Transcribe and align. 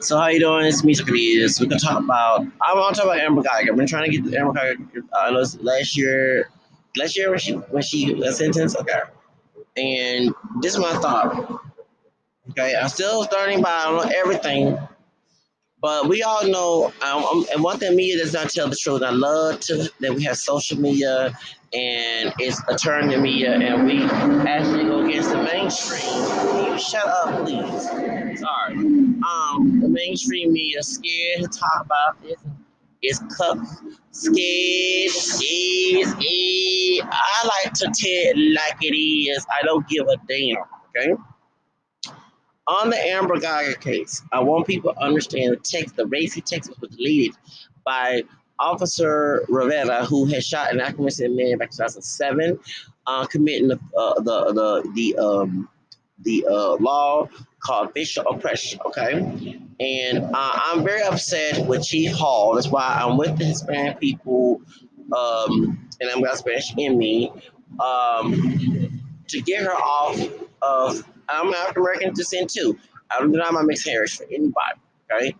So 0.00 0.18
how 0.18 0.28
you 0.28 0.40
doing? 0.40 0.66
It's 0.66 0.82
me, 0.82 0.94
Socrates. 0.94 1.60
We're 1.60 1.66
gonna 1.66 1.80
talk 1.80 2.02
about. 2.02 2.46
I 2.60 2.74
want 2.74 2.94
to 2.96 3.02
talk 3.02 3.10
about 3.10 3.20
Amber 3.20 3.42
Guyger. 3.42 3.70
I've 3.70 3.76
been 3.76 3.86
trying 3.86 4.10
to 4.10 4.18
get 4.18 4.34
Amber 4.34 4.52
Guyger. 4.52 5.02
I 5.14 5.28
uh, 5.28 5.46
last 5.60 5.96
year, 5.96 6.50
last 6.96 7.16
year 7.16 7.30
when 7.30 7.38
she 7.38 7.52
when 7.52 7.82
she 7.82 8.14
was 8.14 8.38
sentenced. 8.38 8.76
Okay, 8.76 9.00
and 9.76 10.34
this 10.60 10.74
is 10.74 10.80
my 10.80 10.92
thought. 10.94 11.62
Okay, 12.50 12.74
I'm 12.74 12.88
still 12.88 13.22
starting 13.24 13.62
by 13.62 13.70
I 13.70 13.84
don't 13.84 14.06
know 14.06 14.12
everything, 14.16 14.78
but 15.80 16.08
we 16.08 16.22
all 16.22 16.46
know. 16.48 16.92
Um, 17.02 17.46
and 17.52 17.62
one 17.62 17.78
thing 17.78 17.94
media 17.94 18.18
does 18.18 18.32
not 18.32 18.50
tell 18.50 18.68
the 18.68 18.76
truth. 18.76 19.02
I 19.02 19.10
love 19.10 19.60
to 19.60 19.88
that 20.00 20.14
we 20.14 20.24
have 20.24 20.36
social 20.36 20.80
media 20.80 21.32
and 21.74 22.34
it's 22.38 22.60
a 22.68 22.76
turn 22.76 23.08
to 23.08 23.18
media, 23.18 23.54
and 23.54 23.86
we 23.86 24.02
actually 24.46 24.84
go 24.84 25.04
against 25.06 25.30
the 25.30 25.42
mainstream. 25.42 26.78
Shut 26.78 27.06
up, 27.06 27.46
please? 27.46 27.88
Sorry. 28.40 28.91
Mainstream 29.92 30.52
media 30.52 30.82
scared 30.82 31.42
to 31.42 31.48
talk 31.48 31.84
about 31.84 32.22
this. 32.22 32.36
It's 33.02 33.18
cup 33.36 33.58
scared. 34.12 34.36
Is 35.10 36.14
it? 36.20 37.04
I 37.04 37.50
like 37.64 37.72
to 37.74 37.84
tell 37.84 37.92
it 37.96 38.54
like 38.54 38.76
it 38.80 38.94
is. 38.96 39.44
I 39.50 39.64
don't 39.64 39.86
give 39.88 40.06
a 40.06 40.16
damn. 40.28 40.56
Okay. 40.96 41.14
On 42.68 42.90
the 42.90 42.96
Amber 42.96 43.36
Guyger 43.36 43.78
case, 43.80 44.22
I 44.30 44.40
want 44.40 44.68
people 44.68 44.94
to 44.94 45.00
understand 45.00 45.52
the 45.52 45.56
text, 45.56 45.96
the 45.96 46.06
racy 46.06 46.40
text 46.40 46.70
was 46.80 46.90
deleted 46.90 47.36
by 47.84 48.22
Officer 48.60 49.44
Rivera, 49.48 50.04
who 50.04 50.26
had 50.26 50.44
shot 50.44 50.72
an 50.72 50.80
African 50.80 51.36
man 51.36 51.58
back 51.58 51.70
in 51.72 51.76
2007, 51.76 52.58
uh, 53.08 53.26
committing 53.26 53.68
the 53.68 53.80
uh, 53.98 54.20
the 54.20 54.52
the 54.52 54.92
the 54.94 55.18
um, 55.18 55.68
the 56.20 56.46
uh, 56.48 56.76
law 56.76 57.28
called 57.64 57.90
official 57.90 58.24
oppression. 58.28 58.78
Okay, 58.86 59.51
and 59.82 60.24
uh, 60.24 60.52
I'm 60.54 60.84
very 60.84 61.02
upset 61.02 61.66
with 61.66 61.84
Chief 61.84 62.12
Hall. 62.12 62.54
That's 62.54 62.68
why 62.68 63.00
I'm 63.00 63.16
with 63.16 63.36
the 63.36 63.44
Hispanic 63.44 63.98
people, 63.98 64.62
um, 65.16 65.88
and 66.00 66.10
I'm 66.10 66.22
got 66.22 66.38
Spanish 66.38 66.72
in 66.76 66.96
me 66.96 67.32
um, 67.80 69.02
to 69.28 69.40
get 69.40 69.62
her 69.62 69.74
off 69.74 70.18
of. 70.62 71.04
I'm 71.28 71.52
African 71.52 71.82
American 71.82 72.14
descent 72.14 72.50
too. 72.50 72.78
I 73.10 73.18
don't 73.18 73.32
deny 73.32 73.50
my 73.50 73.62
mixed 73.62 73.88
heritage 73.88 74.18
for 74.18 74.24
anybody. 74.24 74.80
Okay, 75.10 75.34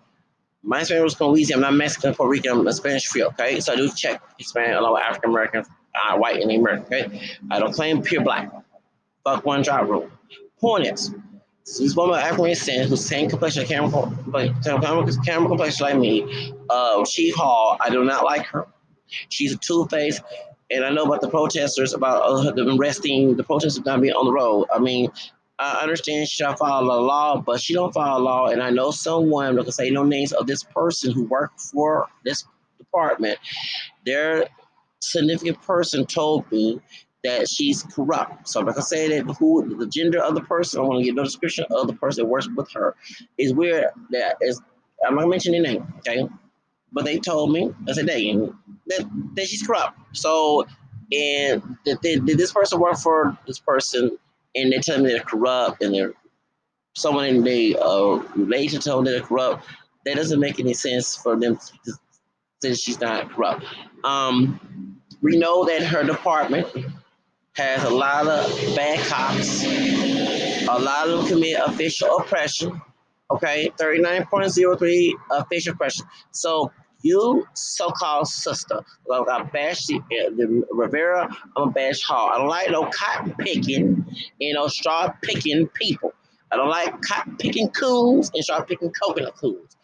my 0.62 0.82
Spanish 0.82 1.04
was 1.04 1.14
from 1.14 1.28
Louisiana. 1.28 1.66
I'm 1.66 1.72
not 1.72 1.78
Mexican, 1.78 2.14
Puerto 2.14 2.30
Rican, 2.30 2.58
I'm 2.58 2.66
a 2.66 2.72
Spanish 2.72 3.06
free, 3.06 3.24
okay? 3.24 3.60
So 3.60 3.72
I 3.72 3.76
do 3.76 3.88
check 3.90 4.22
Hispanic 4.38 4.76
along 4.76 4.94
with 4.94 5.02
African 5.02 5.30
American, 5.30 5.64
uh, 5.94 6.16
white, 6.16 6.40
and 6.40 6.50
American, 6.50 6.86
okay? 6.86 7.20
I 7.50 7.58
don't 7.58 7.72
claim 7.72 8.02
pure 8.02 8.22
black. 8.22 8.50
Fuck 9.24 9.44
one 9.44 9.62
job 9.62 9.88
rule. 9.88 10.10
Point 10.60 10.86
is, 10.86 11.14
this 11.64 11.94
woman 11.96 12.16
of 12.16 12.22
African 12.22 12.46
descent 12.46 12.88
who's 12.88 13.04
same 13.04 13.30
complexion, 13.30 13.66
camera, 13.66 14.10
camera, 14.64 15.06
camera 15.24 15.48
complexion 15.48 15.86
like 15.86 15.96
me, 15.96 16.52
uh, 16.70 17.04
Chief 17.04 17.34
Hall, 17.34 17.76
I 17.80 17.90
do 17.90 18.04
not 18.04 18.24
like 18.24 18.46
her. 18.46 18.66
She's 19.28 19.54
a 19.54 19.58
two-face, 19.58 20.20
and 20.70 20.84
I 20.84 20.90
know 20.90 21.04
about 21.04 21.20
the 21.20 21.28
protesters 21.28 21.92
about 21.92 22.22
uh, 22.22 22.50
them 22.52 22.78
arresting 22.80 23.36
the 23.36 23.44
protesters 23.44 23.84
not 23.84 24.00
being 24.00 24.14
on 24.14 24.24
the 24.24 24.32
road. 24.32 24.66
I 24.74 24.78
mean, 24.78 25.10
I 25.58 25.80
understand 25.82 26.28
she 26.28 26.42
don't 26.42 26.58
follow 26.58 26.94
the 26.94 27.00
law, 27.00 27.40
but 27.40 27.60
she 27.60 27.74
don't 27.74 27.92
follow 27.92 28.18
the 28.18 28.24
law. 28.24 28.46
And 28.48 28.62
I 28.62 28.70
know 28.70 28.90
someone 28.90 29.54
that 29.54 29.62
can 29.62 29.72
say 29.72 29.90
no 29.90 30.02
names 30.02 30.32
of 30.32 30.46
this 30.46 30.64
person 30.64 31.12
who 31.12 31.24
worked 31.24 31.60
for 31.60 32.08
this 32.24 32.44
department. 32.78 33.38
Their 34.04 34.46
significant 35.00 35.60
person 35.62 36.06
told 36.06 36.50
me 36.50 36.80
that 37.24 37.48
she's 37.48 37.82
corrupt. 37.82 38.48
So 38.48 38.60
like 38.60 38.66
not 38.66 38.74
gonna 38.76 38.84
say 38.84 39.08
that 39.08 39.36
who 39.36 39.76
the 39.76 39.86
gender 39.86 40.20
of 40.20 40.34
the 40.34 40.40
person. 40.42 40.80
I 40.80 40.84
want 40.84 41.00
to 41.00 41.04
give 41.04 41.14
no 41.14 41.24
description 41.24 41.64
of 41.70 41.86
the 41.86 41.94
person 41.94 42.24
that 42.24 42.28
works 42.28 42.48
with 42.54 42.70
her. 42.72 42.94
Is 43.38 43.54
weird 43.54 43.86
that 44.10 44.36
is 44.40 44.60
I'm 45.06 45.16
not 45.16 45.28
mentioning 45.28 45.62
name, 45.62 45.92
okay? 45.98 46.28
But 46.92 47.04
they 47.04 47.18
told 47.18 47.52
me, 47.52 47.72
I 47.88 47.92
said 47.92 48.06
they 48.06 48.32
that, 48.32 49.10
that 49.34 49.46
she's 49.46 49.66
corrupt. 49.66 49.98
So 50.12 50.66
and 51.12 51.76
did, 51.84 52.00
did 52.00 52.38
this 52.38 52.52
person 52.52 52.80
work 52.80 52.96
for 52.96 53.36
this 53.46 53.58
person 53.58 54.16
and 54.54 54.72
they 54.72 54.78
tell 54.78 55.00
me 55.00 55.10
they're 55.10 55.20
corrupt 55.20 55.82
and 55.82 55.94
they're 55.94 56.14
someone 56.94 57.26
in 57.26 57.42
the 57.42 57.76
uh, 57.80 58.16
relation 58.36 58.80
to 58.80 58.90
them 58.90 59.04
they're 59.04 59.20
corrupt, 59.20 59.64
that 60.04 60.16
doesn't 60.16 60.40
make 60.40 60.60
any 60.60 60.74
sense 60.74 61.16
for 61.16 61.36
them 61.36 61.56
to 61.56 61.92
say 62.62 62.74
she's 62.74 63.00
not 63.00 63.30
corrupt. 63.30 63.64
Um, 64.04 65.00
we 65.20 65.36
know 65.38 65.64
that 65.64 65.82
her 65.82 66.04
department 66.04 66.66
has 67.54 67.84
a 67.84 67.90
lot 67.90 68.26
of 68.26 68.76
bad 68.76 68.98
cops. 69.06 69.64
A 69.64 70.78
lot 70.78 71.08
of 71.08 71.18
them 71.18 71.26
commit 71.26 71.60
official 71.60 72.16
oppression. 72.18 72.80
Okay, 73.30 73.70
39.03 73.78 75.12
official 75.30 75.72
oppression. 75.72 76.06
So 76.30 76.70
you 77.02 77.46
so-called 77.54 78.28
sister. 78.28 78.80
Like 79.06 79.28
I 79.28 79.42
bash 79.42 79.86
the, 79.86 79.96
eh, 79.96 80.30
the 80.36 80.64
Rivera, 80.70 81.28
I'm 81.56 81.68
a 81.68 81.70
bash 81.70 82.02
Hall. 82.02 82.30
I 82.32 82.38
don't 82.38 82.48
like 82.48 82.70
no 82.70 82.88
cotton 82.90 83.34
picking, 83.38 84.04
you 84.38 84.54
know, 84.54 84.68
straw 84.68 85.12
picking 85.22 85.66
people. 85.68 86.12
I 86.50 86.56
don't 86.56 86.68
like 86.68 87.00
cotton 87.02 87.36
picking 87.36 87.70
coons 87.70 88.30
and 88.34 88.44
straw 88.44 88.62
picking 88.62 88.92
coconut 88.92 89.34
coons. 89.36 89.76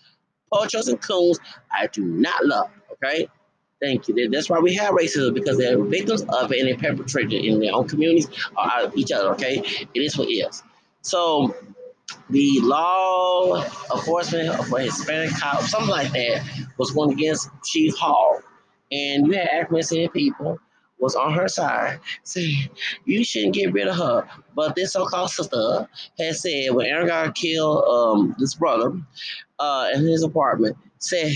Poachers 0.53 0.89
and 0.89 1.01
coons, 1.01 1.39
I 1.73 1.89
do 1.89 2.05
not 2.05 2.45
love. 2.45 2.71
Okay, 2.93 3.29
thank 3.81 4.09
you. 4.09 4.29
That's 4.31 4.51
why 4.51 4.59
we 4.59 4.75
have 4.75 4.95
racism 4.95 5.35
because 5.35 5.59
they're 5.59 5.83
victims 5.83 6.23
of 6.23 6.53
it 6.53 6.61
and 6.61 6.69
they 6.69 6.75
perpetrate 6.75 7.33
in 7.33 7.61
their 7.61 7.75
own 7.75 7.89
communities 7.89 8.29
or 8.57 8.93
each 8.95 9.13
other. 9.13 9.31
Okay, 9.31 9.63
it 9.95 10.01
is 10.01 10.17
what 10.17 10.29
it 10.29 10.33
is. 10.33 10.63
So 11.03 11.55
the 12.31 12.61
law 12.63 13.63
enforcement 13.95 14.55
for 14.65 14.79
Hispanic 14.81 15.31
cops, 15.31 15.71
something 15.71 15.91
like 15.91 16.13
that, 16.13 16.45
was 16.79 16.91
going 16.91 17.13
against 17.13 17.49
Chief 17.65 17.95
Hall. 17.97 18.41
And 18.91 19.27
you 19.27 19.35
had 19.35 19.49
African 19.49 20.09
people 20.11 20.59
was 20.99 21.15
on 21.15 21.33
her 21.33 21.49
side 21.49 22.01
saying, 22.25 22.69
you 23.05 23.25
shouldn't 23.25 23.55
get 23.55 23.73
rid 23.73 23.89
of 23.89 23.97
her. 23.97 24.29
But 24.55 24.75
this 24.75 24.93
so-called 24.93 25.31
sister 25.31 25.89
has 26.19 26.43
said 26.43 26.75
when 26.75 26.87
Aaron 26.87 27.07
got 27.07 27.35
killed 27.35 27.85
um, 27.85 28.35
this 28.39 28.55
brother 28.55 28.93
uh, 29.59 29.91
in 29.95 30.07
his 30.07 30.23
apartment, 30.23 30.77
said, 30.99 31.33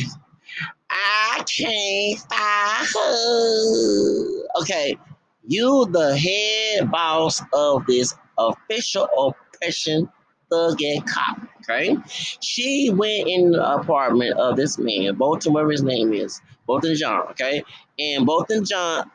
I 0.92 1.42
can't 1.48 2.20
find 2.28 2.86
her. 2.94 4.60
Okay, 4.60 4.98
you 5.47 5.86
the 5.91 6.16
head 6.16 6.91
boss 6.91 7.42
of 7.53 7.86
this 7.86 8.14
official 8.38 9.08
oppression 9.16 10.08
thug 10.50 10.82
and 10.82 11.06
cop. 11.06 11.41
Okay, 11.62 11.97
she 12.41 12.91
went 12.91 13.28
in 13.28 13.52
the 13.52 13.75
apartment 13.75 14.38
of 14.38 14.56
this 14.56 14.78
man, 14.78 15.14
Bolton, 15.14 15.52
whatever 15.52 15.70
his 15.70 15.82
name 15.82 16.12
is, 16.12 16.41
Bolton 16.66 16.94
John. 16.94 17.28
Okay, 17.31 17.62
and 17.98 18.26
Bolton 18.26 18.64
John, 18.64 19.10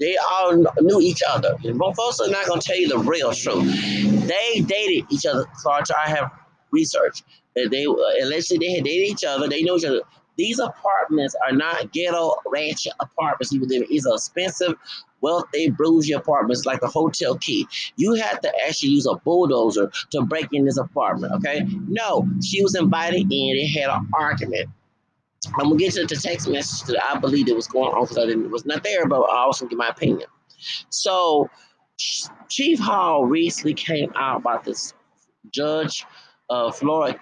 they 0.00 0.16
all 0.30 0.64
knew 0.80 1.00
each 1.00 1.22
other. 1.28 1.54
And 1.64 1.78
both 1.78 1.96
folks 1.96 2.20
are 2.20 2.28
not 2.28 2.46
gonna 2.46 2.60
tell 2.60 2.76
you 2.76 2.88
the 2.88 2.98
real 2.98 3.32
truth. 3.32 4.26
They 4.26 4.60
dated 4.60 5.06
each 5.10 5.26
other. 5.26 5.46
So 5.58 5.70
I 5.70 6.08
have 6.08 6.30
research 6.72 7.22
that 7.54 7.70
they 7.70 7.84
allegedly 7.84 8.66
they 8.66 8.74
had 8.74 8.84
dated 8.84 9.08
each 9.08 9.24
other. 9.24 9.48
They 9.48 9.62
know 9.62 9.76
each 9.76 9.84
other. 9.84 10.00
These 10.40 10.58
apartments 10.58 11.36
are 11.46 11.52
not 11.52 11.92
ghetto 11.92 12.34
ranch 12.46 12.88
apartments. 12.98 13.52
Even 13.52 13.68
these 13.68 14.06
are 14.06 14.14
expensive 14.14 14.72
wealthy 15.20 15.68
bougie 15.68 16.12
apartments 16.12 16.64
like 16.64 16.80
a 16.80 16.86
hotel 16.86 17.36
key. 17.36 17.68
You 17.96 18.14
had 18.14 18.40
to 18.40 18.50
actually 18.66 18.88
use 18.88 19.04
a 19.04 19.16
bulldozer 19.16 19.92
to 20.12 20.22
break 20.22 20.48
in 20.54 20.64
this 20.64 20.78
apartment, 20.78 21.34
okay? 21.34 21.66
No, 21.88 22.26
she 22.42 22.62
was 22.62 22.74
invited 22.74 23.30
in. 23.30 23.54
They 23.54 23.66
had 23.66 23.90
an 23.90 24.08
argument. 24.14 24.70
I'm 25.58 25.68
gonna 25.68 25.76
get 25.76 25.92
to 25.92 26.06
the 26.06 26.16
text 26.16 26.48
message 26.48 26.86
that 26.86 27.04
I 27.04 27.18
believe 27.18 27.46
it 27.46 27.54
was 27.54 27.68
going 27.68 27.92
on 27.92 28.04
because 28.04 28.16
I 28.16 28.24
didn't 28.24 28.50
was 28.50 28.64
not 28.64 28.82
there, 28.82 29.06
but 29.06 29.20
I 29.20 29.40
also 29.40 29.66
give 29.66 29.76
my 29.76 29.88
opinion. 29.88 30.26
So 30.88 31.50
Chief 32.48 32.78
Hall 32.78 33.26
recently 33.26 33.74
came 33.74 34.10
out 34.16 34.38
about 34.38 34.64
this 34.64 34.94
Judge 35.50 36.06
uh, 36.48 36.72
Floyd 36.72 37.18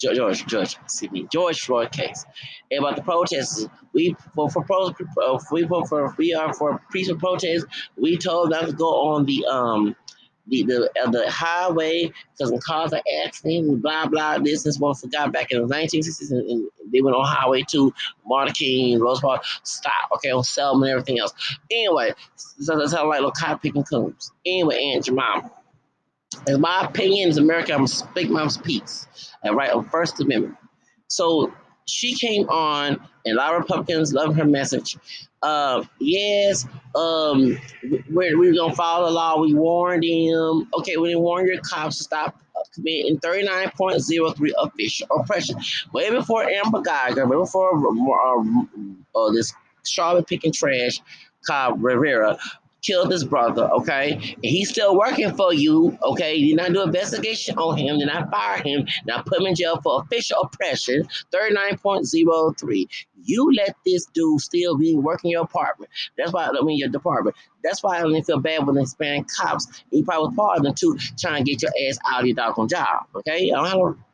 George, 0.00 0.46
George, 0.46 0.76
excuse 0.82 1.12
me, 1.12 1.26
George 1.30 1.60
Floyd 1.60 1.92
case. 1.92 2.24
And 2.70 2.80
about 2.80 2.96
the 2.96 3.02
protests, 3.02 3.68
we 3.92 4.16
for 4.34 4.50
for 4.50 4.94
uh, 5.22 5.38
we 5.52 5.66
for, 5.66 5.86
for 5.86 6.14
we 6.16 6.32
are 6.34 6.54
for 6.54 6.80
peaceful 6.90 7.18
protests. 7.18 7.66
We 7.96 8.16
told 8.16 8.52
them 8.52 8.66
to 8.66 8.72
go 8.72 8.88
on 9.12 9.26
the 9.26 9.44
um 9.46 9.94
the 10.46 10.62
the 10.64 10.90
uh, 11.04 11.10
the 11.10 11.30
highway 11.30 12.10
because 12.32 12.50
it 12.50 12.62
cause 12.62 12.92
an 12.92 13.02
accident. 13.24 13.82
Blah 13.82 14.06
blah. 14.06 14.38
This 14.38 14.64
and 14.64 14.74
one 14.80 14.94
forgot 14.94 15.32
back 15.32 15.52
in 15.52 15.66
the 15.66 15.74
1960s, 15.74 16.30
and, 16.30 16.48
and, 16.48 16.70
they 16.92 17.00
went 17.00 17.14
on 17.14 17.24
highway 17.24 17.62
to 17.70 17.94
Martin 18.26 18.52
King, 18.52 18.98
Rose 18.98 19.20
Park. 19.20 19.44
Stop. 19.62 20.10
Okay, 20.16 20.30
on 20.30 20.42
Selma 20.42 20.86
and 20.86 20.90
everything 20.90 21.20
else. 21.20 21.32
Anyway, 21.70 22.12
so 22.34 22.76
that's 22.76 22.92
how 22.92 23.08
like 23.08 23.18
little 23.18 23.30
cotton 23.30 23.58
picking 23.58 23.84
coons. 23.84 24.32
Anyway, 24.44 24.76
Aunt 24.76 25.04
Jemima. 25.04 25.50
In 26.46 26.60
my 26.60 26.84
opinion, 26.84 27.28
is 27.28 27.38
America, 27.38 27.74
I'm 27.74 27.86
speak 27.86 28.30
my 28.30 28.48
peace. 28.62 29.06
And 29.42 29.56
right 29.56 29.70
on 29.70 29.88
First 29.88 30.20
Amendment. 30.20 30.56
So 31.08 31.52
she 31.86 32.14
came 32.14 32.48
on, 32.48 33.00
and 33.24 33.36
a 33.36 33.40
lot 33.40 33.54
of 33.54 33.60
Republicans 33.60 34.12
love 34.12 34.36
her 34.36 34.44
message. 34.44 34.96
Uh, 35.42 35.82
yes, 35.98 36.66
um, 36.94 37.58
we're, 38.10 38.38
we're 38.38 38.54
gonna 38.54 38.74
follow 38.74 39.06
the 39.06 39.12
law. 39.12 39.40
We 39.40 39.54
warned 39.54 40.02
them. 40.02 40.68
Okay, 40.78 40.96
we 40.96 41.08
didn't 41.08 41.22
warn 41.22 41.46
your 41.46 41.60
cops 41.62 41.96
to 41.98 42.04
stop 42.04 42.40
committing 42.74 43.18
39.03 43.18 44.50
official 44.62 45.06
oppression. 45.10 45.56
Way 45.92 46.10
before 46.10 46.44
Amber 46.44 46.82
Guyger, 46.82 47.28
way 47.28 47.36
before 47.36 47.70
uh, 47.88 49.18
uh, 49.18 49.32
this 49.32 49.52
Charlotte 49.84 50.26
picking 50.26 50.52
trash 50.52 51.00
cop 51.46 51.76
Rivera 51.78 52.38
killed 52.82 53.10
his 53.10 53.24
brother, 53.24 53.70
okay? 53.72 54.12
And 54.12 54.44
he's 54.44 54.70
still 54.70 54.96
working 54.96 55.32
for 55.34 55.52
you, 55.52 55.96
okay? 56.02 56.34
You 56.34 56.56
did 56.56 56.62
not 56.62 56.72
do 56.72 56.82
investigation 56.82 57.56
on 57.58 57.76
him, 57.76 57.98
did 57.98 58.06
not 58.06 58.30
fire 58.30 58.62
him, 58.62 58.86
now 59.06 59.22
put 59.22 59.40
him 59.40 59.46
in 59.46 59.54
jail 59.54 59.80
for 59.82 60.02
official 60.02 60.40
oppression, 60.42 61.06
39.03. 61.32 62.86
You 63.22 63.52
let 63.54 63.76
this 63.84 64.06
dude 64.06 64.40
still 64.40 64.76
be 64.76 64.96
working 64.96 65.30
your 65.30 65.42
apartment. 65.42 65.90
That's 66.16 66.32
why 66.32 66.46
I 66.46 66.62
mean 66.62 66.78
your 66.78 66.88
department. 66.88 67.36
That's 67.62 67.82
why 67.82 67.98
I 67.98 68.00
don't 68.00 68.22
feel 68.22 68.40
bad 68.40 68.66
when 68.66 68.76
Hispanic 68.76 69.26
cops. 69.28 69.82
He 69.90 70.02
probably 70.02 70.28
was 70.28 70.36
part 70.36 70.58
of 70.58 70.64
them 70.64 70.74
too, 70.74 70.96
trying 71.18 71.44
to 71.44 71.50
get 71.50 71.62
your 71.62 71.72
ass 71.88 71.98
out 72.08 72.20
of 72.20 72.26
your 72.26 72.36
doggone 72.36 72.68
job. 72.68 73.06
Okay? 73.14 73.52
I 73.52 73.70
don't 73.72 73.96
a, 73.98 74.04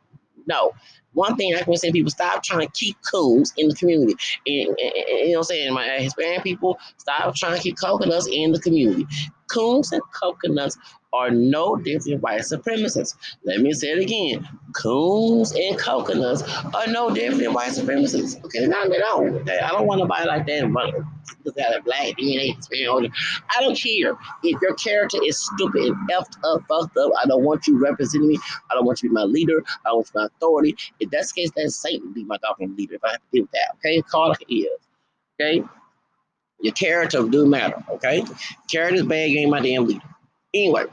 no 0.47 0.73
one 1.17 1.35
thing 1.35 1.55
I 1.55 1.63
can 1.63 1.75
say 1.75 1.91
people 1.91 2.11
stop 2.11 2.43
trying 2.43 2.67
to 2.67 2.71
keep 2.73 2.95
coons 3.11 3.51
in 3.57 3.69
the 3.69 3.75
community. 3.75 4.15
And, 4.45 4.67
and, 4.67 4.77
and, 4.79 5.07
you 5.07 5.31
know 5.31 5.31
what 5.31 5.37
I'm 5.39 5.43
saying? 5.45 5.73
My 5.73 5.87
Hispanic 5.99 6.43
people 6.43 6.77
stop 6.97 7.35
trying 7.35 7.57
to 7.57 7.61
keep 7.61 7.75
coconuts 7.77 8.27
in 8.31 8.51
the 8.51 8.59
community. 8.59 9.07
Coons 9.49 9.91
and 9.91 10.01
coconuts 10.11 10.77
are 11.13 11.31
no 11.31 11.75
different 11.75 12.21
white 12.21 12.41
supremacists. 12.41 13.15
Let 13.43 13.61
me 13.61 13.73
say 13.73 13.91
it 13.91 13.99
again. 13.99 14.47
Coons 14.73 15.53
and 15.53 15.77
coconuts 15.77 16.43
are 16.75 16.87
no 16.87 17.09
different 17.09 17.53
white 17.53 17.71
supremacists. 17.71 18.43
Okay, 18.45 18.65
at 18.65 19.03
all. 19.03 19.23
Okay? 19.23 19.59
I 19.59 19.69
don't 19.69 19.87
want 19.87 19.99
nobody 19.99 20.27
like 20.27 20.45
that, 20.47 20.71
but 20.71 20.93
got 21.55 21.75
a 21.75 21.81
black 21.81 22.17
DNA, 22.17 22.55
I 23.55 23.61
don't 23.61 23.79
care. 23.79 24.17
If 24.43 24.61
your 24.61 24.75
character 24.75 25.17
is 25.23 25.39
stupid 25.39 25.83
and 25.83 26.09
effed 26.09 26.37
up, 26.43 26.63
fucked 26.67 26.97
up, 26.97 27.11
I 27.21 27.25
don't 27.25 27.43
want 27.43 27.67
you 27.67 27.79
representing 27.79 28.27
me. 28.27 28.39
I 28.69 28.75
don't 28.75 28.85
want 28.85 29.01
you 29.01 29.09
to 29.09 29.13
be 29.13 29.15
my 29.15 29.23
leader. 29.23 29.63
I 29.85 29.89
don't 29.89 29.97
want 29.97 30.11
you 30.13 30.21
my 30.21 30.25
authority. 30.25 30.75
If 30.99 31.09
that's 31.09 31.31
the 31.31 31.41
case, 31.41 31.51
then 31.55 31.69
Satan 31.69 32.11
be 32.13 32.25
my 32.25 32.37
doggone 32.37 32.75
leader 32.75 32.95
if 32.95 33.03
I 33.03 33.11
have 33.11 33.19
to 33.19 33.25
deal 33.31 33.43
with 33.43 33.51
that. 33.51 33.75
Okay? 33.75 34.01
Call 34.01 34.31
it 34.31 34.39
it 34.47 34.53
is. 34.53 34.79
Okay? 35.39 35.63
Your 36.59 36.73
character 36.73 37.23
do 37.23 37.45
matter. 37.45 37.83
Okay? 37.89 38.23
Character's 38.69 39.05
bad, 39.05 39.29
ain't 39.29 39.51
my 39.51 39.59
damn 39.59 39.85
leader. 39.85 40.01
Anyway, 40.53 40.85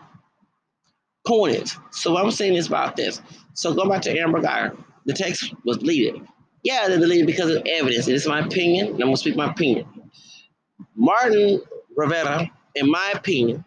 point 1.26 1.56
is, 1.56 1.76
so 1.90 2.16
I'm 2.16 2.30
saying 2.30 2.54
this 2.54 2.66
about 2.66 2.96
this. 2.96 3.22
So 3.54 3.72
go 3.74 3.88
back 3.88 4.02
to 4.02 4.18
Amber 4.18 4.40
Guyger. 4.40 4.76
The 5.06 5.12
text 5.12 5.54
was 5.64 5.78
deleted. 5.78 6.20
Yeah, 6.62 6.88
they 6.88 6.98
deleted 6.98 7.26
because 7.26 7.50
of 7.50 7.62
evidence. 7.66 8.06
This 8.06 8.22
is 8.22 8.28
my 8.28 8.40
opinion. 8.40 8.88
I'm 8.94 8.98
gonna 8.98 9.16
speak 9.16 9.36
my 9.36 9.50
opinion. 9.50 9.86
Martin 10.94 11.60
Rivera, 11.96 12.50
in 12.74 12.90
my 12.90 13.12
opinion, 13.14 13.64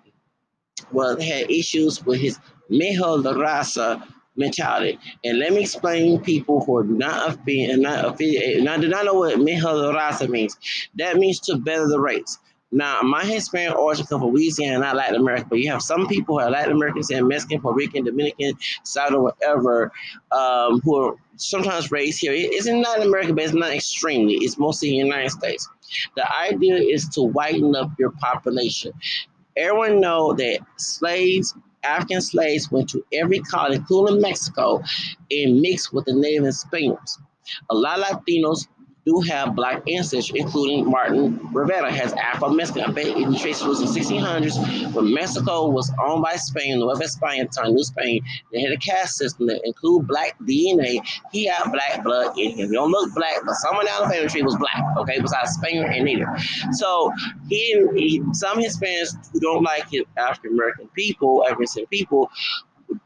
was 0.91 1.21
had 1.23 1.49
issues 1.49 2.05
with 2.05 2.19
his 2.19 2.39
Mijo 2.71 3.23
Raza 3.23 4.03
mentality. 4.37 4.99
And 5.23 5.39
let 5.39 5.53
me 5.53 5.61
explain 5.61 6.21
people 6.21 6.63
who 6.63 6.77
are 6.77 6.83
not 6.83 7.29
affiliated, 7.29 7.79
not 7.79 8.05
affiliated, 8.05 8.63
not 8.63 8.81
do 8.81 8.87
not 8.87 9.05
know 9.05 9.15
what 9.15 9.37
Mijo 9.39 9.63
La 9.63 9.93
Raza 9.93 10.29
means. 10.29 10.57
That 10.95 11.17
means 11.17 11.39
to 11.41 11.57
better 11.57 11.87
the 11.87 11.99
race. 11.99 12.37
Now, 12.71 13.01
my 13.01 13.23
Hispanic 13.23 13.77
origin 13.77 14.05
comes 14.07 14.21
from 14.21 14.33
Louisiana, 14.33 14.73
and 14.73 14.81
not 14.81 14.97
Latin 14.97 15.15
America, 15.15 15.47
but 15.49 15.59
you 15.59 15.71
have 15.71 15.81
some 15.81 16.05
people 16.05 16.37
who 16.37 16.45
are 16.45 16.51
Latin 16.51 16.73
Americans 16.73 17.09
and 17.09 17.25
Mexican, 17.25 17.61
Puerto 17.61 17.77
Rican, 17.77 18.03
Dominican, 18.03 18.53
South, 18.83 19.13
or 19.13 19.21
whatever, 19.21 19.91
um, 20.33 20.81
who 20.81 20.95
are 20.97 21.15
sometimes 21.37 21.91
raised 21.91 22.19
here. 22.19 22.33
It's 22.35 22.67
in 22.67 22.81
Latin 22.81 23.07
America, 23.07 23.33
but 23.33 23.45
it's 23.45 23.53
not 23.53 23.71
extremely. 23.71 24.33
It's 24.35 24.57
mostly 24.57 24.89
in 24.89 25.07
the 25.07 25.13
United 25.13 25.29
States. 25.29 25.69
The 26.17 26.29
idea 26.35 26.75
is 26.75 27.07
to 27.09 27.21
whiten 27.21 27.73
up 27.73 27.89
your 27.97 28.11
population. 28.11 28.91
Everyone 29.55 30.01
know 30.01 30.33
that 30.33 30.59
slaves, 30.75 31.55
African 31.87 32.21
slaves, 32.21 32.71
went 32.71 32.89
to 32.89 33.03
every 33.13 33.39
colony, 33.39 33.75
including 33.77 34.21
Mexico, 34.21 34.81
and 35.31 35.61
mixed 35.61 35.93
with 35.93 36.05
the 36.05 36.13
native 36.13 36.53
Spaniards. 36.53 37.19
A 37.69 37.75
lot 37.75 37.99
of 37.99 38.05
Latinos 38.05 38.67
do 39.07 39.21
have 39.21 39.55
black 39.55 39.81
ancestry, 39.89 40.39
including 40.39 40.89
Martin 40.89 41.39
Rivera 41.53 41.91
has 41.91 42.11
Afro-Mexican. 42.13 42.83
I 42.83 42.91
bet 42.91 43.15
traces 43.39 43.63
was 43.63 43.81
in 43.81 43.87
1600s 43.87 44.93
when 44.93 45.13
Mexico 45.13 45.69
was 45.69 45.89
owned 46.05 46.21
by 46.21 46.35
Spain, 46.35 46.79
Nueva 46.79 47.07
Spain, 47.07 47.47
time 47.47 47.73
New 47.73 47.83
Spain. 47.83 48.21
They 48.51 48.61
had 48.61 48.73
a 48.73 48.77
caste 48.77 49.15
system 49.15 49.47
that 49.47 49.61
include 49.63 50.07
black 50.07 50.37
DNA. 50.39 50.99
He 51.31 51.45
had 51.45 51.71
black 51.71 52.03
blood 52.03 52.37
in 52.37 52.51
him. 52.51 52.67
He 52.67 52.73
don't 52.75 52.91
look 52.91 53.13
black, 53.15 53.35
but 53.45 53.55
someone 53.55 53.85
down 53.85 54.03
the 54.03 54.13
family 54.13 54.27
tree 54.27 54.41
was 54.41 54.57
black, 54.57 54.83
okay, 54.97 55.21
besides 55.21 55.51
Spain 55.51 55.83
and 55.83 56.03
Native. 56.03 56.27
So 56.73 57.13
he, 57.47 57.87
he 57.95 58.23
some 58.33 58.57
Hispanics 58.57 59.15
who 59.31 59.39
don't 59.39 59.63
like 59.63 59.85
African 60.17 60.51
American 60.51 60.89
people, 60.89 61.45
African 61.49 61.85
people, 61.85 62.29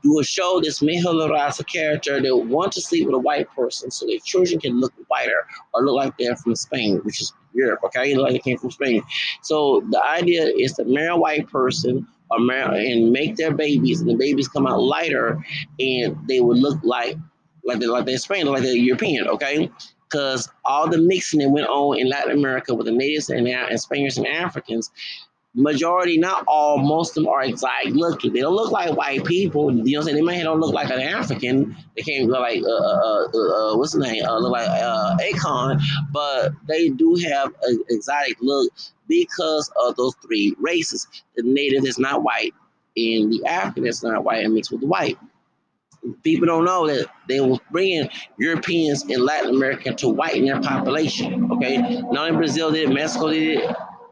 do 0.04 0.20
a 0.20 0.24
show 0.24 0.62
La 0.64 1.28
Raza 1.28 1.66
character 1.66 2.22
that 2.22 2.38
want 2.38 2.72
to 2.74 2.82
sleep 2.82 3.06
with 3.06 3.16
a 3.16 3.20
white 3.20 3.50
person 3.50 3.90
so 3.92 4.06
their 4.06 4.20
children 4.20 4.60
can 4.60 4.80
look 4.80 4.94
whiter 5.08 5.46
or 5.74 5.84
look 5.84 5.96
like 5.96 6.18
they're 6.18 6.36
from 6.36 6.56
Spain, 6.56 7.00
which 7.04 7.22
is 7.22 7.34
Europe, 7.54 7.80
okay? 7.84 8.16
Like 8.16 8.34
they 8.34 8.40
came 8.40 8.58
from 8.58 8.72
Spain. 8.72 9.04
So 9.42 9.84
the 9.90 10.04
idea 10.06 10.46
is 10.56 10.74
to 10.74 10.86
marry 10.86 11.08
a 11.08 11.18
white 11.18 11.48
person 11.50 12.08
or 12.30 12.40
marry, 12.40 12.92
and 12.92 13.12
make 13.12 13.36
their 13.36 13.54
babies, 13.54 14.00
and 14.00 14.10
the 14.10 14.16
babies 14.16 14.48
come 14.48 14.66
out 14.66 14.82
lighter, 14.82 15.44
and 15.80 16.18
they 16.28 16.40
would 16.40 16.58
look 16.58 16.80
like 16.84 17.18
like 17.64 17.80
they're 17.80 17.90
like 17.90 18.06
they're 18.06 18.18
Spain, 18.18 18.46
like 18.46 18.64
they're 18.64 18.74
European, 18.74 19.28
okay? 19.28 19.70
Because 20.10 20.50
all 20.66 20.90
the 20.90 20.98
mixing 20.98 21.40
that 21.40 21.50
went 21.50 21.68
on 21.68 21.98
in 21.98 22.10
Latin 22.10 22.32
America 22.32 22.74
with 22.74 22.86
the 22.86 22.92
natives 22.92 23.30
and, 23.30 23.48
and 23.48 23.80
Spaniards 23.80 24.18
and 24.18 24.28
Africans, 24.28 24.92
majority, 25.54 26.18
not 26.18 26.44
all, 26.48 26.78
most 26.78 27.18
of 27.18 27.24
them 27.24 27.28
are 27.28 27.44
exotic 27.44 27.94
looking. 27.94 28.34
They 28.34 28.42
don't 28.42 28.56
look 28.56 28.72
like 28.72 28.96
white 28.96 29.26
people. 29.26 29.72
You 29.72 29.78
know 29.78 29.82
what 29.82 29.98
I'm 29.98 30.04
saying? 30.04 30.16
They 30.16 30.22
may 30.22 30.44
don't 30.44 30.60
look 30.60 30.74
like 30.74 30.90
an 30.90 31.02
African. 31.02 31.76
They 31.96 32.04
can't 32.04 32.30
look 32.30 32.40
like, 32.40 32.64
uh, 32.64 32.68
uh, 32.68 33.28
uh, 33.34 33.74
uh 33.74 33.78
what's 33.78 33.94
the 33.94 34.00
name? 34.00 34.24
Uh, 34.26 34.40
look 34.40 34.52
like 34.52 34.68
uh, 34.68 35.18
Akon, 35.18 35.82
but 36.12 36.54
they 36.68 36.90
do 36.90 37.16
have 37.28 37.54
an 37.64 37.84
exotic 37.90 38.38
look 38.42 38.72
because 39.08 39.70
of 39.84 39.96
those 39.98 40.16
three 40.16 40.56
races. 40.60 41.08
The 41.36 41.44
native 41.44 41.86
is 41.86 42.00
not 42.00 42.24
white, 42.24 42.54
and 42.96 43.32
the 43.34 43.44
African 43.46 43.86
is 43.86 44.04
not 44.04 44.24
white 44.24 44.46
and 44.46 44.54
mixed 44.54 44.72
with 44.72 44.82
the 44.82 44.88
white. 44.88 45.18
People 46.24 46.48
don't 46.48 46.66
know 46.66 46.88
that 46.88 47.08
they 47.28 47.40
were 47.42 47.60
bringing 47.70 48.10
Europeans 48.40 49.04
and 49.04 49.22
Latin 49.22 49.54
America 49.54 49.94
to 49.94 50.10
whiten 50.10 50.46
their 50.46 50.60
population. 50.60 51.52
Okay, 51.52 52.02
not 52.10 52.30
in 52.30 52.38
Brazil 52.38 52.72
did, 52.72 52.90
it, 52.90 52.94
Mexico 52.94 53.30
did, 53.30 53.70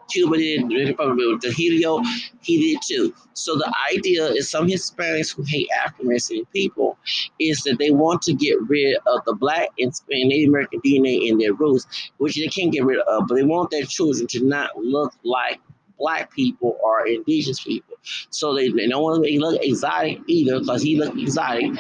Cuba 0.09 0.38
did, 0.38 0.69
the 0.69 1.53
Helio, 1.56 2.01
he 2.41 2.73
did 2.73 2.81
too. 2.85 3.13
So 3.33 3.56
the 3.56 3.73
idea 3.94 4.25
is 4.27 4.50
some 4.50 4.67
Hispanics 4.67 5.35
who 5.35 5.44
hate 5.44 5.69
African 5.83 6.07
American 6.07 6.45
people 6.53 6.97
is 7.39 7.61
that 7.63 7.77
they 7.79 7.91
want 7.91 8.21
to 8.23 8.33
get 8.33 8.61
rid 8.67 8.97
of 9.07 9.23
the 9.25 9.33
black 9.33 9.69
and 9.79 9.94
Native 10.09 10.50
American 10.50 10.81
DNA 10.81 11.27
in 11.27 11.38
their 11.38 11.53
roots, 11.53 11.88
which 12.17 12.36
they 12.36 12.48
can't 12.48 12.72
get 12.72 12.86
rid 12.86 13.00
of, 13.00 13.27
but 13.27 13.36
they 13.36 13.43
want 13.43 13.72
their 13.72 13.84
children 13.84 14.27
to 14.27 14.45
not 14.45 14.77
look 14.77 15.13
like 15.24 15.60
black 16.00 16.31
people 16.31 16.77
or 16.81 17.05
indigenous 17.05 17.62
people. 17.62 17.98
So 18.31 18.55
they, 18.55 18.69
they 18.69 18.88
don't 18.88 19.03
want 19.03 19.24
to 19.24 19.39
look 19.39 19.62
exotic 19.62 20.19
either 20.27 20.60
because 20.60 20.81
he 20.81 20.98
look 20.98 21.15
exotic, 21.15 21.72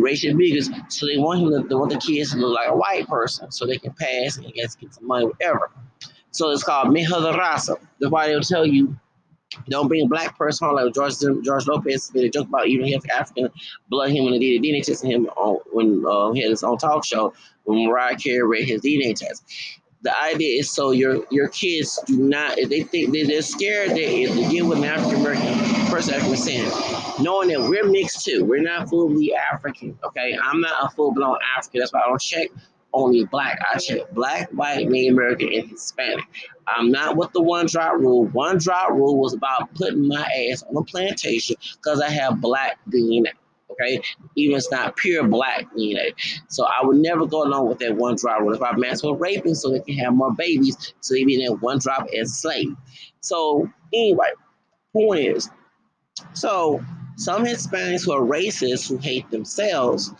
racial 0.00 0.36
bigots. 0.36 0.70
So 0.88 1.06
they 1.06 1.18
want 1.18 1.40
him 1.40 1.50
to, 1.50 1.68
they 1.68 1.74
want 1.74 1.90
the 1.92 1.98
kids 1.98 2.32
to 2.32 2.38
look 2.38 2.54
like 2.54 2.68
a 2.68 2.76
white 2.76 3.06
person 3.06 3.52
so 3.52 3.66
they 3.66 3.78
can 3.78 3.92
pass 3.92 4.38
and 4.38 4.52
get 4.54 4.70
some 4.70 5.06
money, 5.06 5.26
whatever. 5.26 5.70
So 6.30 6.50
it's 6.50 6.62
called 6.62 6.88
Mijo 6.88 7.20
La 7.20 7.32
Raza. 7.36 7.76
That's 8.00 8.12
why 8.12 8.28
they'll 8.28 8.40
tell 8.40 8.66
you 8.66 8.96
don't 9.68 9.88
bring 9.88 10.04
a 10.04 10.08
black 10.08 10.36
person 10.36 10.66
home 10.66 10.76
like 10.76 10.94
George 10.94 11.18
George 11.18 11.66
Lopez 11.66 12.12
made 12.14 12.24
a 12.24 12.28
joke 12.28 12.48
about 12.48 12.66
even 12.66 12.86
if 12.86 13.02
African 13.10 13.48
blood 13.88 14.10
him 14.10 14.24
when 14.24 14.34
they 14.34 14.38
did 14.38 14.62
a 14.62 14.66
DNA 14.66 14.82
test 14.82 15.04
on 15.04 15.10
him 15.10 15.26
on, 15.36 15.58
when 15.72 16.04
uh, 16.06 16.32
he 16.32 16.42
had 16.42 16.50
his 16.50 16.62
own 16.62 16.76
talk 16.78 17.04
show 17.04 17.32
when 17.64 17.86
Mariah 17.86 18.16
Carey 18.16 18.46
read 18.46 18.68
his 18.68 18.82
DNA 18.82 19.14
test. 19.14 19.44
The 20.02 20.12
idea 20.22 20.60
is 20.60 20.70
so 20.70 20.90
your 20.90 21.24
your 21.30 21.48
kids 21.48 21.98
do 22.06 22.18
not 22.18 22.58
if 22.58 22.68
they 22.68 22.82
think 22.82 23.12
they, 23.12 23.24
they're 23.24 23.42
scared 23.42 23.90
that 23.90 23.98
if 23.98 24.34
they 24.34 24.48
get 24.48 24.66
with 24.66 24.78
an 24.78 24.84
African 24.84 25.20
American 25.20 25.58
person 25.86 26.14
African 26.14 26.32
descent, 26.32 27.20
knowing 27.20 27.48
that 27.48 27.60
we're 27.60 27.88
mixed 27.88 28.24
too. 28.24 28.44
We're 28.44 28.62
not 28.62 28.88
fully 28.88 29.34
African. 29.34 29.98
Okay, 30.04 30.38
I'm 30.40 30.60
not 30.60 30.84
a 30.84 30.94
full 30.94 31.12
blown 31.12 31.38
African. 31.56 31.80
That's 31.80 31.92
why 31.92 32.00
I 32.00 32.08
don't 32.08 32.20
check 32.20 32.48
only 32.92 33.24
black. 33.24 33.58
I 33.72 33.78
check 33.78 34.10
black, 34.12 34.50
white, 34.50 34.88
Native 34.88 35.14
American, 35.14 35.52
and 35.52 35.70
Hispanic. 35.70 36.24
I'm 36.66 36.90
not 36.90 37.16
with 37.16 37.32
the 37.32 37.42
one 37.42 37.66
drop 37.66 37.98
rule. 37.98 38.26
One 38.26 38.58
drop 38.58 38.90
rule 38.90 39.18
was 39.18 39.34
about 39.34 39.74
putting 39.74 40.06
my 40.06 40.26
ass 40.50 40.62
on 40.62 40.76
a 40.76 40.82
plantation 40.82 41.56
because 41.76 42.00
I 42.00 42.10
have 42.10 42.40
black 42.40 42.78
DNA. 42.90 43.32
Okay, 43.70 44.00
even 44.34 44.56
it's 44.56 44.70
not 44.70 44.96
pure 44.96 45.24
black 45.28 45.66
DNA. 45.76 46.12
So 46.48 46.64
I 46.64 46.84
would 46.84 46.96
never 46.96 47.26
go 47.26 47.44
along 47.44 47.68
with 47.68 47.78
that 47.80 47.94
one 47.94 48.16
drop 48.16 48.40
rule. 48.40 48.54
If 48.54 48.62
I 48.62 48.72
mess 48.76 49.02
with 49.02 49.20
raping, 49.20 49.54
so 49.54 49.70
they 49.70 49.80
can 49.80 49.94
have 49.98 50.14
more 50.14 50.32
babies, 50.32 50.94
so 51.00 51.14
they 51.14 51.24
be 51.24 51.42
in 51.44 51.52
one 51.60 51.78
drop 51.78 52.08
as 52.18 52.40
slave. 52.40 52.74
So 53.20 53.70
anyway, 53.92 54.30
point 54.92 55.20
is, 55.20 55.50
so 56.32 56.82
some 57.16 57.44
Hispanics 57.44 58.04
who 58.04 58.12
are 58.12 58.22
racist 58.22 58.88
who 58.88 58.96
hate 58.96 59.30
themselves 59.30 60.12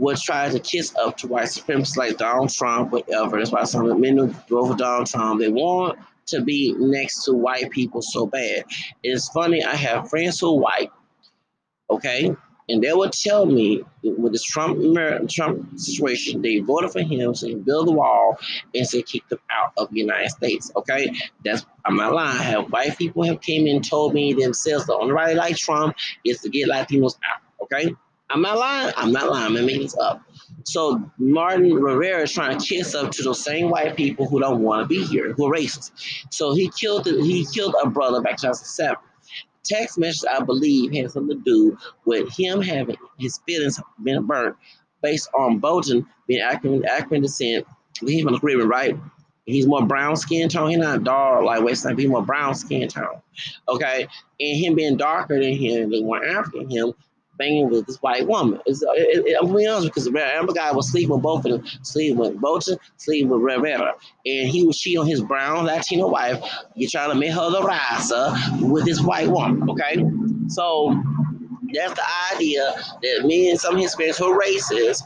would 0.00 0.16
try 0.16 0.48
to 0.48 0.58
kiss 0.58 0.94
up 0.96 1.18
to 1.18 1.28
white 1.28 1.48
supremacists 1.48 1.96
like 1.98 2.16
Donald 2.16 2.50
Trump, 2.50 2.90
whatever. 2.90 3.36
That's 3.36 3.52
why 3.52 3.64
some 3.64 3.82
of 3.82 3.88
the 3.88 3.96
men 3.96 4.16
who 4.16 4.32
for 4.48 4.74
Donald 4.74 5.06
Trump, 5.06 5.40
they 5.40 5.48
want 5.48 5.98
to 6.28 6.40
be 6.40 6.74
next 6.78 7.24
to 7.24 7.34
white 7.34 7.70
people 7.70 8.00
so 8.00 8.26
bad. 8.26 8.64
It's 9.02 9.28
funny, 9.28 9.62
I 9.62 9.74
have 9.74 10.08
friends 10.08 10.40
who 10.40 10.56
are 10.56 10.60
white, 10.60 10.90
okay? 11.90 12.34
And 12.70 12.82
they 12.82 12.94
would 12.94 13.12
tell 13.12 13.44
me 13.44 13.82
with 14.02 14.32
this 14.32 14.42
Trump 14.42 14.78
Trump 15.28 15.78
situation, 15.78 16.40
they 16.40 16.60
voted 16.60 16.92
for 16.92 17.02
him 17.02 17.34
so 17.34 17.48
he 17.48 17.56
build 17.56 17.88
the 17.88 17.92
wall 17.92 18.38
and 18.74 18.86
say 18.86 19.02
kick 19.02 19.28
them 19.28 19.40
out 19.50 19.72
of 19.76 19.90
the 19.90 19.98
United 19.98 20.30
States. 20.30 20.70
Okay, 20.76 21.12
that's 21.44 21.66
I'm 21.84 21.96
not 21.96 22.14
lying. 22.14 22.38
I 22.38 22.42
have 22.44 22.72
white 22.72 22.96
people 22.96 23.24
have 23.24 23.40
came 23.42 23.66
in 23.66 23.76
and 23.76 23.84
told 23.84 24.14
me 24.14 24.32
themselves 24.32 24.86
the 24.86 24.94
only 24.94 25.12
right 25.12 25.36
like 25.36 25.56
Trump 25.56 25.96
is 26.24 26.40
to 26.42 26.48
get 26.48 26.68
Latinos 26.68 27.16
out. 27.30 27.42
Okay, 27.62 27.92
I'm 28.30 28.42
not 28.42 28.58
lying. 28.58 28.94
I'm 28.96 29.12
not 29.12 29.30
lying. 29.30 29.56
I'm 29.56 29.66
making 29.66 29.82
this 29.82 29.98
up. 29.98 30.18
Uh, 30.18 30.20
so 30.64 31.10
Martin 31.18 31.72
Rivera 31.72 32.22
is 32.22 32.32
trying 32.32 32.56
to 32.56 32.64
kiss 32.64 32.94
up 32.94 33.10
to 33.12 33.22
those 33.22 33.42
same 33.42 33.70
white 33.70 33.96
people 33.96 34.28
who 34.28 34.40
don't 34.40 34.62
want 34.62 34.82
to 34.82 34.86
be 34.86 35.04
here, 35.04 35.32
who 35.32 35.46
are 35.46 35.54
racist. 35.54 35.92
So 36.30 36.54
he 36.54 36.70
killed 36.70 37.06
he 37.06 37.46
killed 37.52 37.74
a 37.82 37.88
brother 37.88 38.20
back 38.20 38.32
in 38.32 38.50
2007 38.50 38.96
text 39.64 39.98
message, 39.98 40.28
I 40.30 40.42
believe, 40.42 40.92
had 40.92 41.10
something 41.10 41.38
to 41.38 41.44
do 41.44 41.78
with 42.04 42.32
him 42.36 42.60
having 42.60 42.96
his 43.18 43.38
feelings 43.46 43.80
being 44.02 44.26
burnt 44.26 44.56
based 45.02 45.28
on 45.38 45.58
Bolton 45.58 46.06
being 46.26 46.40
African, 46.40 46.84
African 46.84 47.22
descent. 47.22 47.66
He's 48.00 48.24
the 48.24 48.38
Caribbean, 48.38 48.68
right? 48.68 48.96
He's 49.46 49.66
more 49.66 49.84
brown 49.84 50.16
skin 50.16 50.48
tone. 50.48 50.70
He's 50.70 50.78
not 50.78 51.04
dark 51.04 51.44
like 51.44 51.62
West 51.62 51.82
Side. 51.82 51.98
He's 51.98 52.08
more 52.08 52.22
brown 52.22 52.54
skin 52.54 52.88
tone. 52.88 53.20
Okay. 53.68 54.06
And 54.38 54.64
him 54.64 54.74
being 54.74 54.96
darker 54.96 55.40
than 55.40 55.54
him, 55.54 55.90
the 55.90 56.02
more 56.02 56.24
African 56.24 56.70
him, 56.70 56.92
banging 57.40 57.70
with 57.70 57.86
this 57.86 57.96
white 58.02 58.26
woman. 58.28 58.60
It's, 58.66 58.82
uh, 58.82 58.92
it, 58.92 59.26
it, 59.26 59.36
I'm 59.40 59.54
being 59.54 59.68
honest 59.68 59.86
because 59.86 60.04
the 60.04 60.36
Amber 60.36 60.52
guy 60.52 60.70
was 60.72 60.90
sleeping 60.90 61.10
with 61.10 61.22
both 61.22 61.44
of 61.46 61.52
them, 61.52 61.64
sleeping 61.82 62.18
with 62.18 62.40
Bolton, 62.40 62.78
sleeping 62.98 63.30
with 63.30 63.40
Rivera, 63.40 63.94
and 64.26 64.48
he 64.48 64.66
was 64.66 64.78
cheating 64.78 65.00
on 65.00 65.06
his 65.06 65.22
brown 65.22 65.64
Latino 65.64 66.08
wife. 66.08 66.38
You're 66.76 66.90
trying 66.90 67.10
to 67.10 67.16
make 67.16 67.32
her 67.32 67.50
the 67.50 67.62
riser 67.62 68.34
with 68.60 68.84
this 68.84 69.00
white 69.00 69.28
woman, 69.28 69.68
okay? 69.70 70.04
So 70.48 71.02
that's 71.72 71.94
the 71.94 72.36
idea 72.36 72.74
that 73.02 73.24
me 73.24 73.50
and 73.50 73.58
some 73.58 73.74
of 73.74 73.80
his 73.80 73.94
friends 73.94 74.18
who 74.18 74.30
are 74.30 74.38
racist 74.38 75.02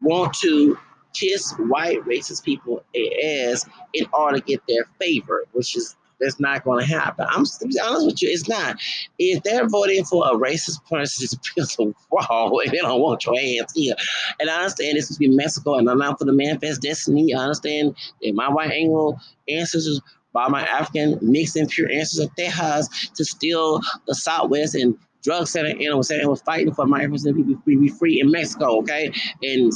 want 0.00 0.34
to 0.34 0.78
kiss 1.14 1.52
white 1.68 2.00
racist 2.04 2.44
people 2.44 2.82
as 3.24 3.64
in 3.94 4.06
order 4.12 4.38
to 4.38 4.44
get 4.44 4.60
their 4.68 4.84
favor, 4.98 5.44
which 5.52 5.76
is 5.76 5.96
that's 6.20 6.40
not 6.40 6.64
going 6.64 6.84
to 6.84 6.86
happen. 6.86 7.26
I'm 7.28 7.44
to 7.44 7.66
be 7.66 7.78
honest 7.80 8.06
with 8.06 8.22
you, 8.22 8.28
it's 8.30 8.48
not. 8.48 8.76
If 9.18 9.42
they're 9.42 9.68
voting 9.68 10.04
for 10.04 10.26
a 10.26 10.36
racist 10.36 10.84
person 10.86 11.28
build 11.54 11.70
a 11.78 12.14
wall 12.14 12.60
and 12.60 12.72
they 12.72 12.78
don't 12.78 13.00
want 13.00 13.24
your 13.24 13.34
ass 13.34 13.72
here, 13.74 13.94
and 14.40 14.50
I 14.50 14.56
understand 14.56 14.96
this 14.96 15.10
is 15.10 15.18
be 15.18 15.28
Mexico 15.28 15.74
and 15.74 15.88
I'm 15.88 15.98
not 15.98 16.18
for 16.18 16.24
the 16.24 16.32
manifest 16.32 16.82
destiny. 16.82 17.34
I 17.34 17.42
understand 17.42 17.96
that 18.22 18.34
my 18.34 18.48
white 18.48 18.72
Anglo 18.72 19.18
ancestors 19.48 20.00
by 20.32 20.48
my 20.48 20.62
African 20.62 21.18
mixed 21.22 21.56
and 21.56 21.68
pure 21.68 21.90
ancestors 21.90 22.26
of 22.26 22.34
Tejas 22.36 23.12
to 23.14 23.24
steal 23.24 23.80
the 24.06 24.14
Southwest 24.14 24.74
and 24.74 24.96
drug 25.22 25.48
center 25.48 25.70
and 25.70 25.92
I 25.92 25.94
was 25.94 26.08
saying 26.08 26.28
was 26.28 26.42
fighting 26.42 26.72
for 26.72 26.86
my 26.86 27.02
African 27.02 27.34
people 27.34 27.54
to 27.54 27.80
be 27.80 27.88
free 27.88 28.20
in 28.20 28.30
Mexico, 28.30 28.78
okay? 28.80 29.12
And 29.42 29.72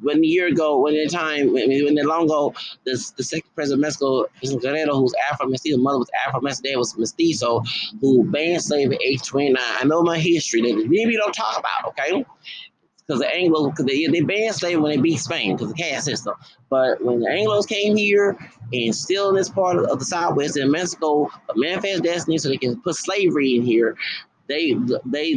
when 0.00 0.18
a 0.18 0.26
year 0.26 0.48
ago, 0.48 0.80
when 0.80 0.94
the 0.94 1.08
time, 1.08 1.52
when, 1.52 1.68
when 1.68 1.94
the 1.94 2.02
long 2.04 2.24
ago, 2.24 2.54
the, 2.84 3.12
the 3.16 3.22
second 3.22 3.50
president 3.54 3.80
of 3.80 3.82
Mexico, 3.82 4.26
President 4.38 4.62
Guerrero, 4.62 4.98
who's 4.98 5.14
Afro 5.30 5.46
Mestizo, 5.48 5.78
mother 5.78 5.98
was 5.98 6.10
Afro 6.26 6.40
Mestizo, 6.40 6.78
was 6.78 6.98
Mestizo, 6.98 7.62
who 8.00 8.24
banned 8.30 8.62
slavery 8.62 8.96
at 8.96 9.02
age 9.02 9.22
29. 9.22 9.62
I 9.62 9.84
know 9.84 10.02
my 10.02 10.18
history 10.18 10.62
that 10.62 10.88
maybe 10.88 11.16
don't 11.16 11.32
talk 11.32 11.58
about, 11.58 11.88
okay? 11.88 12.24
Because 13.06 13.20
the 13.20 13.26
Anglos, 13.26 13.70
because 13.70 13.86
they, 13.86 14.06
they 14.06 14.22
banned 14.22 14.54
slavery 14.54 14.80
when 14.80 14.96
they 14.96 15.02
beat 15.02 15.18
Spain, 15.18 15.56
because 15.56 15.72
the 15.72 15.74
caste 15.74 16.06
system. 16.06 16.34
But 16.70 17.04
when 17.04 17.20
the 17.20 17.26
Anglos 17.26 17.68
came 17.68 17.96
here 17.96 18.36
and 18.72 18.94
still 18.94 19.28
in 19.28 19.36
this 19.36 19.48
part 19.48 19.76
of, 19.76 19.84
of 19.84 19.98
the 19.98 20.04
Southwest 20.04 20.56
in 20.56 20.70
Mexico, 20.70 21.26
a 21.26 21.52
manifest 21.56 22.02
destiny 22.02 22.38
so 22.38 22.48
they 22.48 22.56
can 22.56 22.80
put 22.80 22.96
slavery 22.96 23.56
in 23.56 23.62
here, 23.62 23.96
they, 24.48 24.74
they, 25.04 25.36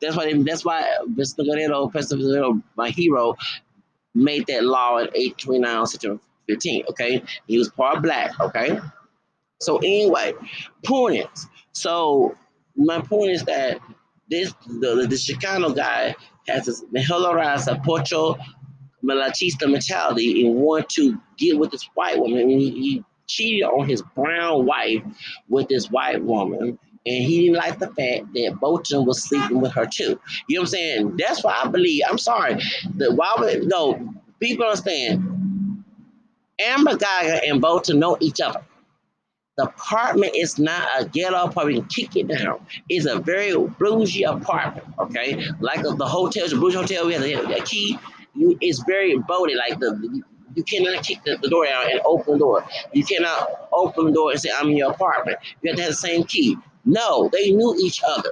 that's 0.00 0.16
why, 0.16 0.32
they, 0.32 0.42
that's 0.42 0.64
why 0.64 0.84
Mr. 1.10 1.44
Guerrero, 1.44 1.88
President 1.88 2.22
Guerrero, 2.22 2.60
my 2.76 2.90
hero, 2.90 3.36
made 4.14 4.46
that 4.46 4.64
law 4.64 4.98
at 4.98 5.10
829 5.14 5.86
September 5.86 6.20
15. 6.48 6.84
Okay, 6.90 7.22
he 7.46 7.58
was 7.58 7.68
part 7.70 8.02
black. 8.02 8.38
Okay, 8.40 8.78
so 9.60 9.78
anyway, 9.78 10.32
point 10.84 11.26
is, 11.32 11.46
so 11.72 12.36
my 12.76 13.00
point 13.00 13.30
is 13.30 13.44
that 13.44 13.78
this 14.28 14.52
the, 14.66 15.06
the 15.08 15.16
Chicano 15.16 15.74
guy 15.74 16.14
has 16.48 16.66
this 16.66 16.84
Mejor 16.90 17.14
Raza 17.14 17.82
Pocho 17.84 18.36
Malinchista 19.04 19.70
mentality 19.70 20.46
and 20.46 20.56
want 20.56 20.88
to 20.90 21.18
get 21.38 21.58
with 21.58 21.70
this 21.70 21.88
white 21.94 22.18
woman. 22.18 22.48
He, 22.48 22.70
he 22.70 23.04
cheated 23.26 23.64
on 23.64 23.88
his 23.88 24.02
brown 24.14 24.66
wife 24.66 25.02
with 25.48 25.68
this 25.68 25.90
white 25.90 26.22
woman 26.22 26.78
and 27.04 27.24
he 27.24 27.42
didn't 27.46 27.56
like 27.56 27.78
the 27.78 27.88
fact 27.88 28.32
that 28.34 28.56
Bolton 28.60 29.04
was 29.04 29.22
sleeping 29.22 29.60
with 29.60 29.72
her 29.72 29.86
too. 29.86 30.18
You 30.48 30.56
know 30.56 30.60
what 30.60 30.66
I'm 30.66 30.66
saying? 30.66 31.16
That's 31.16 31.42
why 31.42 31.60
I 31.64 31.68
believe. 31.68 32.02
I'm 32.08 32.18
sorry. 32.18 32.62
The 32.96 33.14
why 33.14 33.34
would 33.38 33.66
no 33.66 34.14
people 34.40 34.66
understand? 34.66 35.84
Amber 36.60 36.92
Guyger 36.92 37.40
and 37.48 37.60
Bolton 37.60 37.98
know 37.98 38.16
each 38.20 38.40
other. 38.40 38.62
The 39.56 39.64
apartment 39.64 40.34
is 40.36 40.58
not 40.58 40.88
a 40.98 41.04
ghetto 41.04 41.44
apartment. 41.44 41.92
Kick 41.92 42.16
it 42.16 42.28
down. 42.28 42.64
It's 42.88 43.06
a 43.06 43.18
very 43.18 43.54
bougie 43.54 44.22
apartment. 44.22 44.86
Okay, 44.98 45.44
like 45.60 45.82
the, 45.82 45.94
the 45.94 46.06
hotels, 46.06 46.52
the 46.52 46.56
bougie 46.56 46.76
hotel. 46.76 47.06
We 47.06 47.14
have 47.14 47.22
the 47.22 47.62
key. 47.64 47.98
You, 48.34 48.56
it's 48.60 48.82
very 48.86 49.18
boated. 49.18 49.56
Like 49.56 49.78
the 49.78 50.22
you 50.54 50.62
cannot 50.64 51.02
kick 51.02 51.18
the, 51.24 51.38
the, 51.42 51.48
door 51.48 51.66
out 51.66 51.90
and 51.90 52.00
open 52.04 52.34
the 52.34 52.38
door. 52.38 52.64
You 52.92 53.04
cannot 53.04 53.68
open 53.72 54.06
the 54.06 54.12
door 54.12 54.32
and 54.32 54.40
say, 54.40 54.50
I'm 54.54 54.68
in 54.68 54.76
your 54.76 54.90
apartment. 54.90 55.38
You 55.62 55.70
have 55.70 55.76
to 55.76 55.82
have 55.82 55.92
the 55.92 55.96
same 55.96 56.24
key. 56.24 56.56
No, 56.84 57.28
they 57.32 57.50
knew 57.50 57.76
each 57.80 58.00
other. 58.06 58.30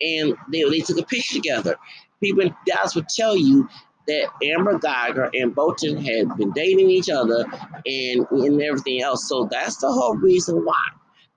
And 0.00 0.34
they, 0.50 0.62
they 0.64 0.80
took 0.80 0.98
a 0.98 1.04
picture 1.04 1.34
together. 1.34 1.76
People 2.20 2.42
in 2.42 2.54
Dallas 2.66 2.94
would 2.94 3.08
tell 3.08 3.36
you 3.36 3.68
that 4.08 4.28
Amber 4.42 4.78
Guyger 4.78 5.30
and 5.32 5.54
Bolton 5.54 5.96
had 5.96 6.36
been 6.36 6.50
dating 6.52 6.90
each 6.90 7.08
other 7.08 7.44
and, 7.86 8.26
and 8.30 8.62
everything 8.62 9.02
else. 9.02 9.28
So 9.28 9.48
that's 9.50 9.76
the 9.76 9.92
whole 9.92 10.16
reason 10.16 10.64
why. 10.64 10.74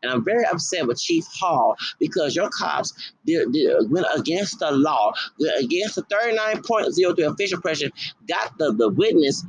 And 0.01 0.11
I'm 0.11 0.23
very 0.23 0.45
upset 0.45 0.85
with 0.85 0.99
Chief 0.99 1.25
Hall 1.39 1.75
because 1.99 2.35
your 2.35 2.49
cops 2.49 2.93
went 3.25 4.05
against 4.15 4.59
the 4.59 4.71
law, 4.71 5.13
against 5.59 5.95
the 5.95 6.03
39.03 6.03 7.31
official 7.31 7.61
pressure, 7.61 7.89
got 8.27 8.55
the, 8.57 8.71
the 8.73 8.89
witness 8.89 9.43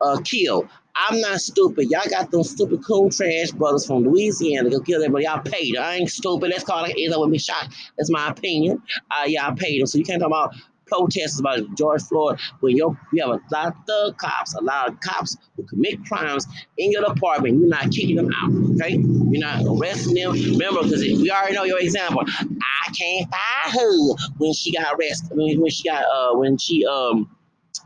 uh, 0.00 0.20
killed. 0.24 0.68
I'm 0.96 1.20
not 1.20 1.40
stupid. 1.40 1.88
Y'all 1.90 2.08
got 2.08 2.30
those 2.30 2.50
stupid 2.50 2.84
coon 2.84 3.10
trash 3.10 3.50
brothers 3.52 3.86
from 3.86 4.04
Louisiana 4.04 4.70
go 4.70 4.80
kill 4.80 5.02
everybody. 5.02 5.24
Y'all 5.24 5.40
paid. 5.40 5.76
I 5.76 5.96
ain't 5.96 6.10
stupid. 6.10 6.50
Let's 6.50 6.64
call 6.64 6.84
it 6.84 6.96
either 6.96 7.18
with 7.18 7.30
me 7.30 7.38
shot. 7.38 7.68
That's 7.96 8.10
my 8.10 8.28
opinion. 8.28 8.82
Uh, 9.10 9.24
y'all 9.26 9.54
paid 9.54 9.80
them. 9.80 9.86
So 9.86 9.98
you 9.98 10.04
can't 10.04 10.20
talk 10.20 10.28
about 10.28 10.54
protests 10.90 11.38
about 11.38 11.60
George 11.76 12.02
Floyd 12.02 12.38
when 12.60 12.76
you 12.76 12.96
you 13.12 13.22
have 13.22 13.30
a 13.30 13.54
lot 13.54 13.68
of 13.68 13.74
thug 13.86 14.18
cops, 14.18 14.54
a 14.54 14.60
lot 14.60 14.88
of 14.88 15.00
cops 15.00 15.36
who 15.56 15.62
commit 15.64 16.04
crimes 16.04 16.46
in 16.78 16.90
your 16.90 17.04
department. 17.04 17.60
You're 17.60 17.68
not 17.68 17.90
kicking 17.90 18.16
them 18.16 18.30
out, 18.36 18.50
okay? 18.74 18.96
You're 18.96 19.40
not 19.40 19.62
arresting 19.64 20.14
them. 20.14 20.32
Remember, 20.32 20.82
because 20.82 21.00
we 21.02 21.30
already 21.30 21.54
know 21.54 21.64
your 21.64 21.80
example. 21.80 22.22
I 22.26 22.92
can't 22.92 23.30
fire 23.30 23.80
her 23.80 24.14
when 24.38 24.52
she 24.52 24.72
got 24.72 24.94
arrested. 24.94 25.30
When, 25.36 25.60
when 25.60 25.70
she 25.70 25.88
got 25.88 26.04
uh 26.04 26.36
when 26.36 26.58
she 26.58 26.84
um 26.86 27.30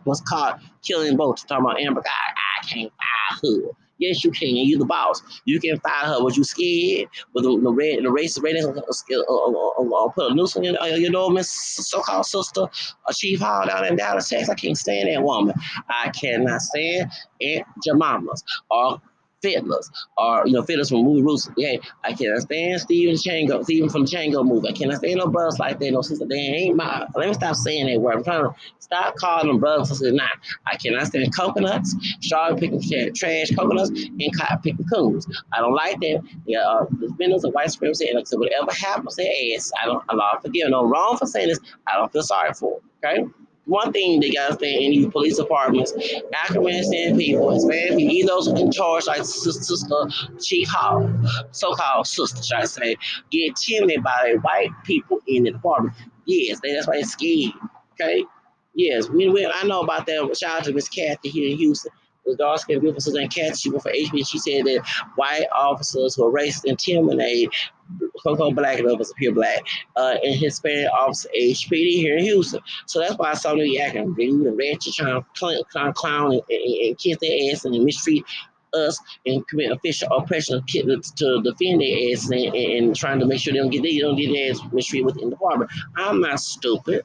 was 0.04 0.20
caught 0.23 0.61
killing 0.82 1.16
both. 1.16 1.46
Talking 1.46 1.64
about 1.64 1.80
Amber, 1.80 2.02
I 2.04 2.44
can't 2.68 2.92
fire 2.92 3.52
her. 3.52 3.71
Yes, 3.99 4.25
you 4.25 4.30
can. 4.33 4.56
You're 4.56 4.80
the 4.80 4.85
boss. 4.85 5.23
You 5.44 5.61
can 5.61 5.78
fire 5.80 6.06
her. 6.06 6.23
Was 6.23 6.37
you 6.37 6.44
scared? 6.44 7.09
With 7.33 7.44
the, 7.44 7.61
the 7.61 7.73
red, 7.73 8.02
the 8.02 8.11
race, 8.11 8.38
red, 8.38 8.56
uh, 8.56 8.68
uh, 8.68 9.23
uh, 9.23 9.83
uh, 9.83 10.09
put 10.09 10.33
a 10.33 10.35
noose 10.35 10.56
on 10.56 10.64
your, 10.64 10.75
you 10.87 11.11
know, 11.11 11.30
Miss 11.30 11.49
so-called 11.50 12.26
sister, 12.26 12.66
a 13.09 13.14
Chief 13.14 13.40
Hall 13.40 13.66
down 13.66 13.85
in 13.85 13.97
Dallas, 13.97 14.28
Texas. 14.28 14.49
I 14.49 14.54
can't 14.54 14.76
stand 14.76 15.09
that 15.09 15.23
woman. 15.23 15.54
I 15.88 16.11
cannot 16.11 16.61
stand 16.61 17.11
Aunt 17.40 17.66
Jemima's 17.87 18.42
or 18.71 19.00
fiddlers 19.45 19.91
or 20.17 20.47
you 20.47 20.53
know 20.53 20.63
fiddlers 20.63 20.89
from 20.89 21.05
movie 21.05 21.23
roots. 21.23 21.51
Yeah, 21.57 21.77
I 22.03 22.15
cannot 22.15 22.41
stand 22.41 22.81
Steven 22.81 23.15
Django, 23.15 23.63
Steven 23.65 23.91
from 23.91 24.07
Django 24.07 24.45
movie. 24.45 24.69
I 24.69 24.73
cannot 24.73 24.99
stand 24.99 25.17
no 25.17 25.27
brothers 25.27 25.59
like 25.59 25.79
that, 25.79 25.91
no 25.91 26.01
sister. 26.01 26.25
They 26.27 26.37
ain't 26.37 26.77
my. 26.77 27.07
Let 27.15 27.29
me 27.29 27.35
stop 27.35 27.55
saying 27.57 27.87
that 27.87 28.01
word. 28.01 28.17
I'm 28.17 28.25
trying 28.25 28.45
to 28.45 28.55
stop 28.79 29.17
calling 29.17 29.49
them 29.49 29.61
brothers 29.61 29.91
and 29.91 29.99
sisters. 29.99 30.15
Nah, 30.15 30.29
I 30.67 30.77
cannot 30.77 31.07
stand 31.07 31.35
coconuts, 31.37 31.95
strawberry 32.21 32.61
picking 32.61 33.13
trash 33.15 33.51
coconuts, 33.55 33.91
and 33.91 34.39
cotton 34.39 34.59
picking 34.63 34.87
coons. 34.87 35.27
I 35.53 35.61
don't 35.61 35.75
like 35.75 36.01
that. 36.01 36.23
Yeah, 36.47 36.61
uh, 36.61 36.87
the 36.91 37.15
vendors 37.19 37.45
of 37.45 37.53
white 37.53 37.71
supremacy, 37.71 38.09
and 38.09 38.17
like, 38.17 38.27
so 38.27 38.39
whatever 38.39 38.73
happens, 38.73 39.17
say 39.17 39.55
ass. 39.55 39.71
I 39.83 39.87
don't. 39.87 40.03
Allah 40.09 40.39
forgive. 40.43 40.71
No 40.71 40.85
wrong 40.85 41.17
for 41.19 41.27
saying 41.27 41.49
this. 41.49 41.61
I 41.87 41.97
don't 41.97 42.11
feel 42.11 42.23
sorry 42.23 42.55
for. 42.55 42.81
Okay 43.05 43.27
one 43.66 43.92
thing 43.92 44.21
they 44.21 44.30
gotta 44.30 44.54
stand 44.54 44.83
in 44.83 44.90
these 44.90 45.06
police 45.06 45.37
departments, 45.37 45.92
African 46.35 47.16
people, 47.16 47.50
Hispanic 47.52 47.97
people, 47.97 48.14
even 48.14 48.26
those 48.26 48.49
in 48.49 48.71
charge, 48.71 49.06
like 49.06 49.25
Sister 49.25 49.97
Chief 50.40 50.68
Hall, 50.68 51.11
so-called 51.52 52.06
sister, 52.06 52.42
should 52.42 52.56
I 52.56 52.64
say, 52.64 52.97
get 53.30 53.49
intimidated 53.49 54.02
by 54.02 54.37
white 54.42 54.71
people 54.85 55.21
in 55.26 55.44
the 55.44 55.52
department. 55.52 55.97
Yes, 56.26 56.61
they, 56.62 56.75
that's 56.75 56.87
why 56.87 56.97
they're 56.97 57.04
scared. 57.04 57.52
Okay, 57.92 58.25
Yes, 58.75 59.09
we, 59.09 59.28
we 59.28 59.47
I 59.47 59.62
know 59.64 59.83
about 59.83 60.06
that. 60.06 60.37
Shout 60.37 60.59
out 60.59 60.64
to 60.64 60.73
Miss 60.73 60.88
Kathy 60.88 61.28
here 61.28 61.50
in 61.50 61.56
Houston. 61.56 61.92
The 62.26 62.37
dark 62.37 62.61
skinned 62.61 62.81
beautiful 62.81 63.00
Suzanne 63.00 63.28
Kathy, 63.28 63.54
she 63.54 63.71
worked 63.71 63.83
for 63.83 63.93
HB. 63.93 64.26
She 64.26 64.38
said 64.38 64.64
that 64.64 64.83
white 65.16 65.47
officers 65.54 66.14
who 66.14 66.26
are 66.26 66.33
racist 66.33 66.64
intimidate 66.64 67.50
quote 68.21 68.33
unquote 68.33 68.54
black 68.54 68.81
others 68.81 69.11
appear 69.11 69.33
black, 69.33 69.62
uh, 69.97 70.14
and 70.23 70.35
Hispanic 70.35 70.90
officer 70.93 71.28
HPD 71.37 71.97
here 71.97 72.16
in 72.16 72.25
Houston. 72.25 72.61
So 72.87 73.00
that's 73.00 73.16
why 73.16 73.35
some 73.35 73.61
of 73.61 73.66
you 73.66 73.81
acting 73.81 74.14
rude 74.14 74.47
and 74.47 74.59
ratchet, 74.59 74.95
trying 74.95 75.21
to 75.21 75.26
clown, 75.35 75.62
clown, 75.71 75.93
clown 75.93 76.33
and, 76.33 76.43
and, 76.49 76.88
and 76.88 76.99
kiss 76.99 77.19
their 77.21 77.52
ass 77.52 77.64
and 77.64 77.85
mistreat 77.85 78.25
us 78.73 78.99
and 79.26 79.47
commit 79.47 79.71
official 79.71 80.09
oppression 80.09 80.62
to 80.66 81.43
defend 81.43 81.81
their 81.81 82.12
ass 82.12 82.28
and, 82.28 82.54
and, 82.54 82.97
trying 82.97 83.21
to 83.21 83.26
make 83.26 83.40
sure 83.40 83.52
they 83.52 83.59
don't 83.61 83.71
get 83.71 83.83
they 83.83 83.99
don't 83.99 84.16
get 84.16 84.33
their 84.33 84.50
ass 84.50 84.61
mistreated 84.73 85.07
within 85.07 85.31
the 85.31 85.37
department. 85.37 85.71
I'm 85.97 86.21
not 86.21 86.40
stupid. 86.40 87.02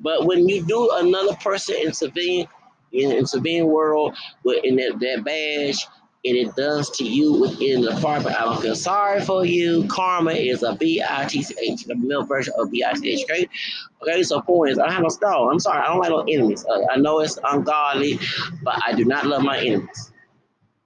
But 0.00 0.24
when 0.24 0.48
you 0.48 0.64
do 0.64 0.90
another 0.94 1.34
person 1.36 1.76
in 1.76 1.92
civilian 1.92 2.48
in, 2.92 3.12
in 3.12 3.26
civilian 3.26 3.66
world 3.66 4.16
with 4.44 4.64
in 4.64 4.76
that, 4.76 4.98
that 5.00 5.24
badge 5.24 5.86
and 6.24 6.36
it 6.36 6.54
does 6.54 6.90
to 6.90 7.04
you 7.04 7.32
within 7.32 7.80
the 7.80 7.92
department, 7.94 8.36
I 8.38 8.44
don't 8.44 8.60
feel 8.60 8.76
sorry 8.76 9.22
for 9.22 9.46
you. 9.46 9.86
Karma 9.88 10.32
is 10.32 10.62
a 10.62 10.74
B-I-T-C-H, 10.74 11.84
the 11.84 11.94
male 11.94 12.24
version 12.24 12.52
of 12.58 12.70
B-I-T-H, 12.70 13.24
okay? 13.24 13.48
Okay, 14.02 14.22
so 14.22 14.42
point 14.42 14.72
is, 14.72 14.78
I 14.78 14.90
have 14.92 15.02
no 15.02 15.08
no, 15.22 15.50
I'm 15.50 15.58
sorry, 15.58 15.82
I 15.82 15.86
don't 15.86 15.98
like 15.98 16.10
no 16.10 16.20
enemies. 16.20 16.66
Uh, 16.66 16.84
I 16.90 16.96
know 16.96 17.20
it's 17.20 17.38
ungodly, 17.42 18.18
but 18.62 18.78
I 18.86 18.92
do 18.92 19.06
not 19.06 19.24
love 19.24 19.42
my 19.42 19.58
enemies. 19.60 20.12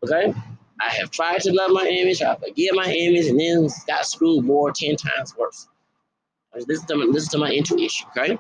Okay? 0.05 0.33
I 0.81 0.91
have 0.91 1.11
tried 1.11 1.41
to 1.41 1.53
love 1.53 1.73
my 1.73 1.83
enemies, 1.85 2.23
I 2.23 2.37
forgive 2.37 2.75
my 2.75 2.87
enemies, 2.87 3.29
and 3.29 3.41
then 3.41 3.69
got 3.89 4.07
screwed 4.07 4.45
more, 4.45 4.71
10 4.71 4.95
times 4.97 5.37
worse. 5.37 5.67
This 6.55 6.79
is 6.79 6.85
to 6.85 7.11
this 7.13 7.25
is 7.25 7.29
to 7.31 7.39
my 7.39 7.51
intuition, 7.51 8.07
okay? 8.17 8.39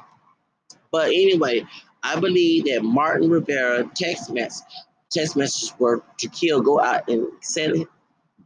But 0.92 1.06
anyway, 1.06 1.66
I 2.04 2.20
believe 2.20 2.66
that 2.66 2.82
Martin 2.84 3.30
Rivera 3.30 3.90
text 3.94 4.30
mess 4.30 4.62
text 5.10 5.36
messages 5.36 5.74
were 5.78 6.02
to 6.18 6.28
kill, 6.28 6.60
go 6.60 6.80
out 6.80 7.08
and 7.08 7.26
send 7.40 7.86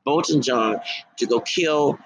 Bolton 0.05 0.41
John 0.41 0.81
to 1.17 1.27
go 1.27 1.41
kill 1.41 1.99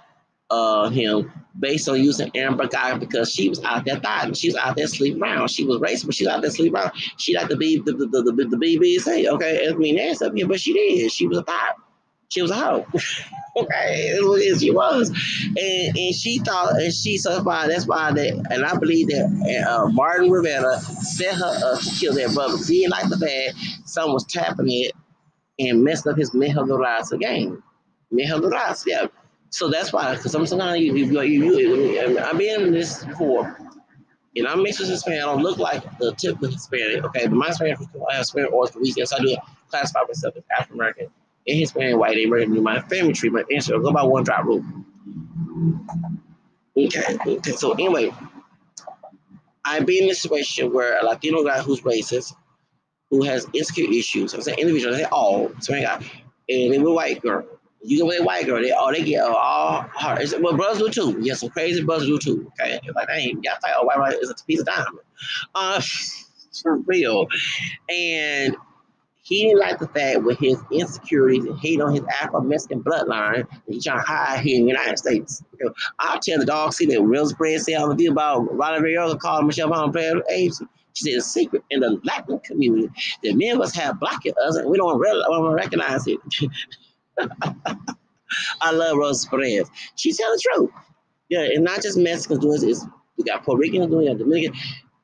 uh, 0.50 0.88
him 0.90 1.32
based 1.58 1.88
on 1.88 2.02
using 2.02 2.30
Amber 2.34 2.66
Guy 2.66 2.96
because 2.96 3.32
she 3.32 3.48
was 3.48 3.62
out 3.64 3.84
there 3.84 4.00
thotting. 4.00 4.34
She 4.34 4.48
was 4.48 4.56
out 4.56 4.76
there 4.76 4.86
sleeping 4.86 5.22
around. 5.22 5.48
She 5.50 5.64
was 5.64 5.78
racist, 5.78 6.06
but 6.06 6.14
she 6.14 6.24
was 6.24 6.34
out 6.34 6.42
there 6.42 6.50
sleeping 6.50 6.78
around. 6.78 6.92
She 7.18 7.36
like 7.36 7.48
to 7.48 7.56
be 7.56 7.78
the 7.78 7.92
the, 7.92 8.06
the, 8.06 8.22
the, 8.22 8.44
the 8.44 8.56
BBC. 8.56 9.26
Okay, 9.26 9.68
I 9.68 9.74
mean 9.74 9.96
that's 9.96 10.22
up 10.22 10.34
here, 10.34 10.46
but 10.46 10.60
she 10.60 10.72
did. 10.72 11.10
She 11.12 11.26
was 11.26 11.38
a 11.38 11.42
thot. 11.42 11.76
She 12.28 12.42
was 12.42 12.50
a 12.50 12.54
hoe. 12.54 12.86
okay, 13.56 14.18
she 14.58 14.70
was, 14.70 15.08
and 15.10 15.96
and 15.96 16.14
she 16.14 16.38
thought, 16.38 16.80
and 16.80 16.92
she 16.92 17.18
so 17.18 17.42
why 17.42 17.66
that's 17.66 17.86
why 17.86 18.12
that, 18.12 18.46
and 18.50 18.64
I 18.64 18.76
believe 18.76 19.08
that 19.08 19.66
uh, 19.68 19.88
Martin 19.88 20.30
Rivera 20.30 20.78
set 20.78 21.34
her 21.34 21.72
up 21.72 21.80
to 21.80 21.90
kill 21.98 22.14
their 22.14 22.32
brother. 22.32 22.56
Being 22.66 22.90
like 22.90 23.08
the 23.08 23.16
bad, 23.16 23.54
someone 23.86 24.14
was 24.14 24.24
tapping 24.24 24.70
it 24.70 24.92
and 25.58 25.84
messed 25.84 26.06
up 26.06 26.16
his 26.16 26.30
Mejodoras 26.30 27.18
game. 27.20 27.62
Mejodoras, 28.12 28.84
yeah. 28.86 29.06
So 29.50 29.68
that's 29.68 29.92
why, 29.92 30.14
because 30.16 30.32
sometimes 30.32 30.80
you, 30.80 30.94
you, 30.94 31.22
you, 31.22 31.58
you, 31.58 32.18
I've 32.18 32.38
been 32.38 32.62
in 32.62 32.72
this 32.72 33.04
before, 33.04 33.54
and 34.34 34.48
I'm 34.48 34.62
mixed 34.62 34.80
with 34.80 34.88
Hispanic. 34.88 35.20
I 35.20 35.26
don't 35.26 35.42
look 35.42 35.58
like 35.58 35.82
the 35.98 36.14
typical 36.14 36.50
Hispanic, 36.50 37.04
okay? 37.04 37.26
But 37.26 37.34
my 37.34 37.48
Hispanic, 37.48 37.78
I 38.10 38.14
have 38.14 38.20
Hispanic 38.20 38.50
or 38.50 38.66
Puerto 38.66 39.04
so 39.04 39.16
I 39.16 39.20
do 39.20 39.36
classify 39.68 40.00
myself 40.08 40.36
as 40.36 40.42
African 40.56 40.76
American 40.76 41.08
and 41.46 41.58
Hispanic 41.58 41.96
white. 41.96 42.14
They 42.14 42.26
recommend 42.26 42.62
my 42.62 42.80
family 42.80 43.12
tree, 43.12 43.30
my 43.30 43.44
answer. 43.52 43.78
Go 43.78 43.92
by 43.92 44.02
one 44.02 44.24
drop 44.24 44.44
rule. 44.44 44.64
Okay, 46.76 47.18
okay. 47.26 47.52
So 47.52 47.72
anyway, 47.72 48.12
I've 49.64 49.86
been 49.86 50.04
in 50.04 50.10
a 50.10 50.14
situation 50.14 50.72
where 50.72 50.98
a 51.00 51.04
Latino 51.04 51.44
guy 51.44 51.60
who's 51.60 51.82
racist, 51.82 52.34
who 53.10 53.22
has 53.24 53.46
insecure 53.52 53.90
issues, 53.90 54.34
I'm 54.34 54.42
saying 54.42 54.58
individuals, 54.58 54.96
they 54.96 55.04
all, 55.04 55.52
so 55.60 55.74
guy, 55.74 55.96
and 56.48 56.72
they 56.72 56.78
were 56.78 56.94
white 56.94 57.20
girl. 57.22 57.46
You 57.84 57.98
can 57.98 58.22
a 58.22 58.24
white 58.24 58.46
girl, 58.46 58.62
they 58.62 58.70
all 58.70 58.92
they 58.92 59.02
get 59.02 59.22
all 59.24 59.82
hard. 59.92 60.22
It's, 60.22 60.38
well, 60.38 60.56
brothers 60.56 60.78
do 60.78 60.88
too. 60.88 61.18
Yeah, 61.20 61.34
some 61.34 61.50
crazy 61.50 61.82
brothers 61.82 62.06
do 62.06 62.18
too. 62.18 62.52
Okay, 62.60 62.78
like 62.94 63.10
I 63.10 63.16
ain't 63.16 63.44
got 63.44 63.60
fight. 63.60 63.72
Oh, 63.76 63.84
white 63.84 63.98
right 63.98 64.14
is 64.14 64.30
a 64.30 64.34
piece 64.46 64.60
of 64.60 64.66
diamond. 64.66 64.98
Uh, 65.54 65.82
for 66.62 66.76
real. 66.78 67.26
And 67.88 68.56
he 69.22 69.44
didn't 69.44 69.60
like 69.60 69.78
the 69.78 69.86
fact 69.88 70.22
with 70.22 70.38
his 70.38 70.58
insecurities 70.72 71.44
and 71.44 71.58
hate 71.58 71.80
on 71.80 71.94
his 71.94 72.02
Afro-Mexican 72.20 72.82
bloodline 72.82 73.48
that 73.48 73.62
he's 73.68 73.84
trying 73.84 74.00
to 74.00 74.04
hide 74.04 74.40
here 74.40 74.58
in 74.58 74.64
the 74.66 74.72
United 74.72 74.98
States. 74.98 75.44
I'll 76.00 76.18
tell 76.18 76.40
the 76.40 76.44
dog, 76.44 76.72
see 76.72 76.86
that 76.86 77.00
Real 77.02 77.26
Spread 77.28 77.60
said 77.60 77.76
on 77.76 77.88
the 77.90 77.94
video 77.94 78.10
about 78.10 78.52
Ronald 78.52 78.82
Rivera 78.82 79.16
calling 79.16 79.46
Michelle 79.46 79.70
Obama 79.70 79.92
player 79.92 80.20
agency. 80.28 80.66
She 80.94 81.10
said, 81.10 81.18
a 81.18 81.22
secret 81.22 81.62
in 81.70 81.80
the 81.80 82.00
Latin 82.02 82.40
community 82.40 82.90
that 83.22 83.32
many 83.34 83.50
of 83.50 83.60
us 83.60 83.74
have 83.76 84.00
black 84.00 84.26
in 84.26 84.34
us 84.44 84.56
and 84.56 84.68
we 84.68 84.76
don't 84.76 84.98
really 84.98 85.54
recognize 85.54 86.04
it. 86.06 86.18
I 88.60 88.72
love 88.72 88.96
Rose 88.96 89.24
Perez. 89.26 89.70
She 89.96 90.12
telling 90.12 90.36
the 90.36 90.42
truth. 90.54 90.70
Yeah, 91.28 91.42
and 91.44 91.64
not 91.64 91.80
just 91.80 91.96
Mexicans 91.96 92.40
doing 92.40 92.60
this. 92.60 92.84
We 93.16 93.24
got 93.24 93.44
Puerto 93.44 93.60
Ricans 93.60 93.86
doing 93.86 94.08
it, 94.08 94.18
Dominican 94.18 94.54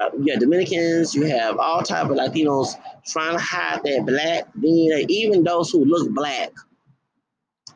uh, 0.01 0.11
you 0.19 0.33
have 0.33 0.41
Dominicans, 0.41 1.15
you 1.15 1.25
have 1.25 1.59
all 1.59 1.83
type 1.83 2.11
of 2.11 2.17
Latinos 2.17 2.75
trying 3.07 3.37
to 3.37 3.43
hide 3.43 3.83
their 3.83 4.03
black 4.03 4.47
even 4.63 5.45
those 5.45 5.71
who 5.71 5.85
look 5.85 6.11
black. 6.11 6.51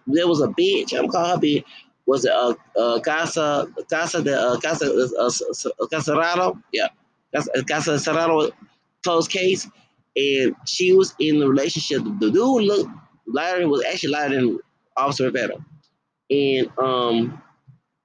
There 0.07 0.29
was 0.29 0.41
a 0.41 0.49
bitch, 0.49 0.97
I'm 0.99 1.09
calling 1.09 1.31
her 1.31 1.37
bitch, 1.39 1.65
was 2.07 2.25
it 2.25 2.33
uh, 2.33 2.55
uh, 2.79 3.01
Casa, 3.01 3.69
Casa, 3.89 4.23
de, 4.23 4.59
Casa, 4.63 4.87
Casarado? 5.91 6.61
Yeah, 6.73 6.89
Casa, 7.35 7.99
Casa 7.99 8.53
closed 9.05 9.31
case. 9.31 9.69
And 10.15 10.55
she 10.67 10.93
was 10.93 11.15
in 11.19 11.39
the 11.39 11.49
relationship. 11.49 12.03
The 12.05 12.31
dude 12.31 12.65
looked 12.65 12.91
lighter, 13.27 13.67
was 13.67 13.85
actually 13.85 14.11
lighter 14.11 14.35
than 14.35 14.59
Officer 14.97 15.25
Rivera. 15.25 15.55
And 16.31 16.71
um, 16.79 17.43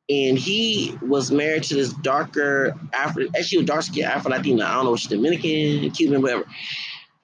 and 0.09 0.37
he 0.37 0.97
was 1.01 1.31
married 1.31 1.63
to 1.63 1.75
this 1.75 1.93
darker 1.93 2.73
Afro, 2.93 3.25
actually 3.37 3.65
dark 3.65 3.83
skinned 3.83 4.07
Afro 4.07 4.31
Latina. 4.31 4.63
I 4.63 4.75
don't 4.75 4.85
know, 4.85 4.95
she's 4.95 5.09
Dominican, 5.09 5.91
Cuban, 5.91 6.21
whatever. 6.21 6.45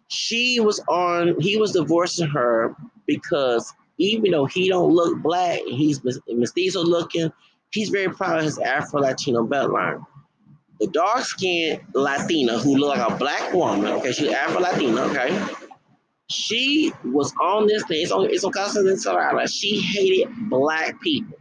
She 0.10 0.60
was 0.60 0.80
on. 0.90 1.40
He 1.40 1.58
was 1.58 1.72
divorcing 1.72 2.28
her 2.28 2.76
because 3.08 3.74
even 3.98 4.32
though 4.32 4.46
he 4.46 4.70
don't 4.70 4.94
look 4.94 5.22
black, 5.22 5.60
he's 5.66 6.02
mestizo 6.28 6.84
looking. 6.84 7.32
He's 7.72 7.90
very 7.90 8.14
proud 8.14 8.40
of 8.40 8.44
his 8.44 8.60
Afro 8.60 9.02
Latino 9.02 9.48
bloodline. 9.48 10.06
The 10.80 10.88
dark 10.88 11.24
skinned 11.24 11.82
Latina 11.94 12.60
who 12.60 12.76
looked 12.76 12.98
like 12.98 13.12
a 13.12 13.16
black 13.16 13.54
woman, 13.54 13.94
okay, 13.94 14.12
she's 14.12 14.32
Afro 14.32 14.62
Latina, 14.62 15.04
okay. 15.04 15.42
She 16.30 16.92
was 17.06 17.34
on 17.42 17.68
this 17.68 17.84
thing. 17.86 18.02
It's 18.02 18.12
on. 18.12 18.26
It's 18.30 18.44
on 18.44 18.52
Casa 18.52 18.84
de 18.84 19.48
She 19.48 19.80
hated 19.80 20.30
black 20.50 21.00
people 21.02 21.38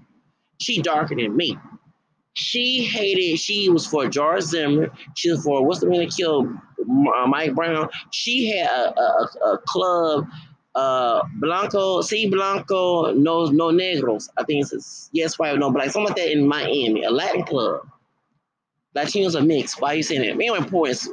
she 0.62 0.80
darker 0.80 1.14
than 1.14 1.36
me. 1.36 1.58
She 2.34 2.84
hated, 2.84 3.38
she 3.38 3.68
was 3.68 3.86
for 3.86 4.08
George 4.08 4.42
Zimmer. 4.44 4.90
She 5.14 5.30
was 5.30 5.44
for, 5.44 5.66
what's 5.66 5.80
the 5.80 5.86
man 5.86 6.00
that 6.00 6.16
killed 6.16 6.48
uh, 6.48 7.26
Mike 7.26 7.54
Brown? 7.54 7.88
She 8.10 8.48
had 8.48 8.70
a, 8.70 8.94
a, 8.98 9.28
a 9.52 9.58
club, 9.66 10.26
uh, 10.74 11.22
Blanco, 11.40 12.00
C 12.00 12.30
Blanco, 12.30 13.12
no, 13.12 13.46
no 13.46 13.70
Negros. 13.70 14.30
I 14.38 14.44
think 14.44 14.64
it's, 14.72 15.10
yes, 15.12 15.38
white, 15.38 15.58
no 15.58 15.70
black, 15.70 15.90
something 15.90 16.08
like 16.08 16.16
that 16.16 16.32
in 16.32 16.46
Miami, 16.46 17.04
a 17.04 17.10
Latin 17.10 17.44
club. 17.44 17.86
Latinos 18.96 19.38
are 19.38 19.44
mixed. 19.44 19.80
Why 19.80 19.92
are 19.92 19.96
you 19.96 20.02
saying 20.02 20.22
that? 20.22 20.30
Anyway, 20.30 20.60
points 20.60 21.08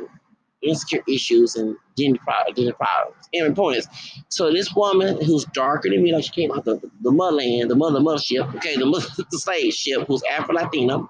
insecure 0.62 1.04
issues 1.08 1.56
and 1.56 1.76
gender, 1.98 2.20
gender 2.56 2.74
problems. 2.74 3.30
And 3.34 3.58
is, 3.76 3.88
so 4.30 4.52
this 4.52 4.74
woman 4.76 5.24
who's 5.24 5.46
darker 5.46 5.90
than 5.90 6.04
me, 6.04 6.14
like 6.14 6.26
she 6.26 6.32
came 6.32 6.52
out 6.52 6.66
the, 6.66 6.80
the 7.02 7.12
motherland, 7.12 7.70
the 7.70 7.76
mother 7.76 8.00
mothership, 8.00 8.54
okay, 8.56 8.76
the, 8.76 8.86
mother, 8.86 9.08
the 9.32 9.38
slave 9.38 9.74
ship, 9.74 10.06
who's 10.08 10.24
Afro 10.30 10.56
Latina, 10.56 11.08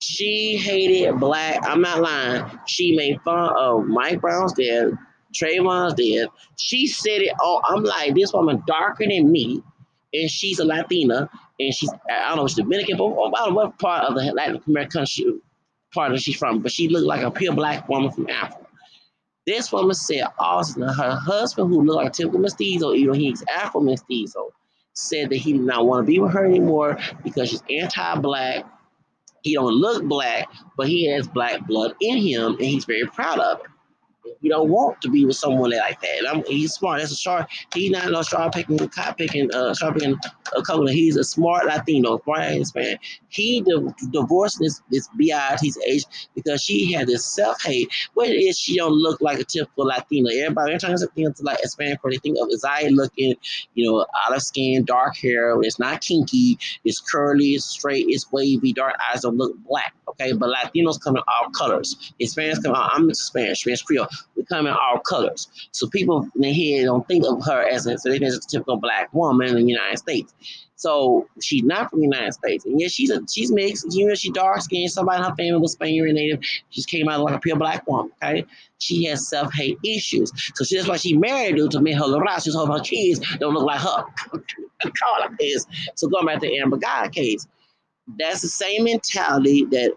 she 0.00 0.56
hated 0.56 1.20
black. 1.20 1.60
I'm 1.62 1.82
not 1.82 2.00
lying. 2.00 2.58
She 2.66 2.96
made 2.96 3.20
fun 3.22 3.52
of 3.58 3.86
Mike 3.86 4.20
Brown's 4.20 4.54
dad, 4.54 4.96
Trayvon's 5.34 5.94
dad. 5.94 6.28
She 6.58 6.86
said 6.86 7.20
it 7.20 7.34
all. 7.42 7.60
I'm 7.68 7.84
like, 7.84 8.14
this 8.14 8.32
woman 8.32 8.62
darker 8.66 9.04
than 9.06 9.30
me, 9.30 9.62
and 10.14 10.30
she's 10.30 10.58
a 10.58 10.64
Latina, 10.64 11.28
and 11.58 11.74
she's 11.74 11.92
I 12.10 12.28
don't 12.28 12.38
know, 12.38 12.48
she's 12.48 12.56
Dominican, 12.56 12.96
but 12.96 13.04
I 13.04 13.44
don't 13.44 13.50
know 13.50 13.54
what 13.54 13.78
part 13.78 14.04
of 14.04 14.14
the 14.14 14.32
Latin 14.32 14.60
American 14.66 15.00
country 15.00 15.40
part 15.92 16.12
of 16.12 16.20
she's 16.20 16.36
from, 16.36 16.60
but 16.60 16.72
she 16.72 16.88
looked 16.88 17.06
like 17.06 17.22
a 17.22 17.30
pure 17.30 17.54
black 17.54 17.88
woman 17.88 18.10
from 18.10 18.28
Africa. 18.28 18.59
This 19.46 19.72
woman 19.72 19.94
said 19.94 20.24
Austin, 20.38 20.82
her 20.82 21.16
husband, 21.16 21.68
who 21.68 21.82
looked 21.82 22.04
like 22.04 22.12
typical 22.12 22.40
mestizo, 22.40 22.92
even 22.92 23.12
though 23.12 23.18
he's 23.18 23.42
Afro 23.44 23.80
mestizo, 23.80 24.52
said 24.92 25.30
that 25.30 25.36
he 25.36 25.52
did 25.52 25.62
not 25.62 25.86
want 25.86 26.06
to 26.06 26.10
be 26.10 26.18
with 26.18 26.32
her 26.32 26.44
anymore 26.44 26.98
because 27.24 27.48
she's 27.48 27.62
anti-black. 27.70 28.64
He 29.42 29.54
don't 29.54 29.72
look 29.72 30.04
black, 30.04 30.48
but 30.76 30.88
he 30.88 31.10
has 31.10 31.26
black 31.26 31.66
blood 31.66 31.94
in 32.00 32.18
him, 32.18 32.52
and 32.52 32.64
he's 32.64 32.84
very 32.84 33.06
proud 33.06 33.38
of 33.38 33.60
it. 33.60 33.69
You 34.40 34.50
don't 34.50 34.68
want 34.68 35.00
to 35.02 35.10
be 35.10 35.24
with 35.24 35.36
someone 35.36 35.70
like 35.70 36.00
that. 36.00 36.28
I'm, 36.28 36.44
he's 36.46 36.74
smart. 36.74 37.00
That's 37.00 37.12
a 37.12 37.16
sharp. 37.16 37.48
He's 37.74 37.90
not 37.90 38.10
no 38.10 38.22
straw 38.22 38.48
picking, 38.50 38.78
cop 38.88 39.18
picking, 39.18 39.52
uh, 39.54 39.74
straw 39.74 39.92
picking 39.92 40.16
a 40.56 40.62
couple. 40.62 40.86
He's 40.86 41.16
a 41.16 41.24
smart 41.24 41.66
Latino, 41.66 42.20
smart 42.22 42.42
Hispanic. 42.44 43.00
He 43.28 43.60
di- 43.60 43.92
divorced 44.10 44.58
this 44.60 44.82
this 44.90 45.08
bi 45.18 45.56
his 45.60 45.78
age 45.86 46.04
because 46.34 46.62
she 46.62 46.92
had 46.92 47.06
this 47.06 47.24
self 47.24 47.62
hate. 47.62 47.90
What 48.14 48.28
is 48.28 48.58
she 48.58 48.76
don't 48.76 48.92
look 48.92 49.20
like 49.20 49.38
a 49.38 49.44
typical 49.44 49.86
Latino? 49.86 50.30
Everybody, 50.30 50.72
every 50.72 50.80
time 50.80 50.96
they 50.96 51.06
think 51.14 51.28
of 51.38 51.44
like 51.44 51.60
Hispanic, 51.60 52.00
they 52.02 52.16
think 52.16 52.38
of 52.40 52.48
Isaiah 52.52 52.90
looking, 52.90 53.34
you 53.74 53.86
know, 53.90 54.06
olive 54.26 54.42
skin, 54.42 54.84
dark 54.84 55.16
hair. 55.16 55.60
It's 55.62 55.78
not 55.78 56.00
kinky. 56.00 56.58
It's 56.84 57.00
curly. 57.00 57.50
It's 57.54 57.64
straight. 57.64 58.06
It's 58.08 58.30
wavy. 58.32 58.72
Dark 58.72 58.96
eyes 59.10 59.22
don't 59.22 59.36
look 59.36 59.56
black. 59.68 59.94
Okay, 60.08 60.32
but 60.32 60.50
Latinos 60.50 61.00
come 61.00 61.16
in 61.16 61.22
all 61.28 61.50
colors. 61.50 62.12
Hispanics 62.20 62.62
come 62.62 62.74
out. 62.74 62.90
I'm 62.92 63.12
Spanish, 63.14 63.60
Spanish 63.60 63.82
Creole. 63.82 64.08
We 64.36 64.44
come 64.44 64.66
in 64.66 64.72
all 64.72 65.00
colors. 65.00 65.48
So 65.72 65.88
people 65.88 66.28
in 66.36 66.54
head 66.54 66.86
don't 66.86 67.06
think 67.06 67.24
of 67.26 67.44
her 67.44 67.62
as 67.68 67.86
a, 67.86 67.98
so 67.98 68.10
they 68.10 68.18
think 68.18 68.34
it's 68.34 68.46
a 68.46 68.48
typical 68.48 68.76
black 68.76 69.12
woman 69.12 69.48
in 69.48 69.54
the 69.54 69.62
United 69.62 69.98
States. 69.98 70.32
So 70.80 71.28
she's 71.42 71.62
not 71.62 71.90
from 71.90 71.98
the 72.00 72.06
United 72.06 72.32
States. 72.32 72.64
And 72.64 72.80
yes, 72.80 72.92
she's 72.92 73.10
a 73.10 73.20
she's 73.30 73.52
mixed. 73.52 73.86
You 73.90 74.06
know, 74.06 74.14
she's 74.14 74.32
dark 74.32 74.62
skinned. 74.62 74.90
Somebody 74.90 75.18
in 75.18 75.28
her 75.28 75.36
family 75.36 75.60
was 75.60 75.72
Spaniard 75.72 76.14
native. 76.14 76.40
She 76.70 76.82
came 76.84 77.06
out 77.06 77.20
like 77.20 77.34
a 77.34 77.38
pure 77.38 77.56
black 77.56 77.86
woman. 77.86 78.10
Okay. 78.22 78.46
She 78.78 79.04
has 79.04 79.28
self-hate 79.28 79.78
issues. 79.84 80.32
So 80.54 80.64
she, 80.64 80.76
that's 80.76 80.88
why 80.88 80.96
she 80.96 81.14
married 81.14 81.56
dude 81.56 81.70
to 81.72 81.82
make 81.82 81.96
her 81.96 82.06
little 82.06 82.26
She's 82.40 82.54
hoping 82.54 82.76
her 82.76 82.82
kids 82.82 83.20
don't 83.38 83.52
look 83.52 83.64
like 83.64 83.80
her. 83.80 84.04
Call 84.82 85.20
like 85.20 85.36
this. 85.38 85.66
So 85.96 86.08
going 86.08 86.24
back 86.24 86.40
to 86.40 86.56
Amber 86.56 86.78
Guy 86.78 87.10
case, 87.10 87.46
that's 88.18 88.40
the 88.40 88.48
same 88.48 88.84
mentality 88.84 89.66
that 89.66 89.92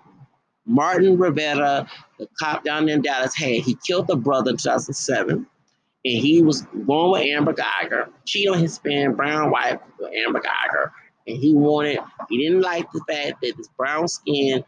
Martin 0.65 1.17
Rivera, 1.17 1.87
the 2.17 2.27
cop 2.39 2.63
down 2.63 2.87
in 2.89 3.01
Dallas, 3.01 3.35
had. 3.35 3.61
He 3.61 3.77
killed 3.85 4.07
the 4.07 4.15
brother 4.15 4.51
in 4.51 4.57
2007, 4.57 5.35
and 5.35 5.47
he 6.03 6.41
was 6.41 6.61
going 6.85 7.11
with 7.11 7.21
Amber 7.21 7.53
Guyger. 7.53 8.09
cheating 8.25 8.53
on 8.53 8.59
his 8.59 8.71
Hispanic 8.71 9.17
brown 9.17 9.51
wife 9.51 9.79
with 9.99 10.11
Amber 10.13 10.41
Guyger, 10.41 10.91
And 11.27 11.37
he 11.37 11.53
wanted, 11.53 11.99
he 12.29 12.37
didn't 12.37 12.61
like 12.61 12.89
the 12.91 13.03
fact 13.09 13.41
that 13.41 13.53
this 13.57 13.67
brown 13.77 14.07
skinned 14.07 14.63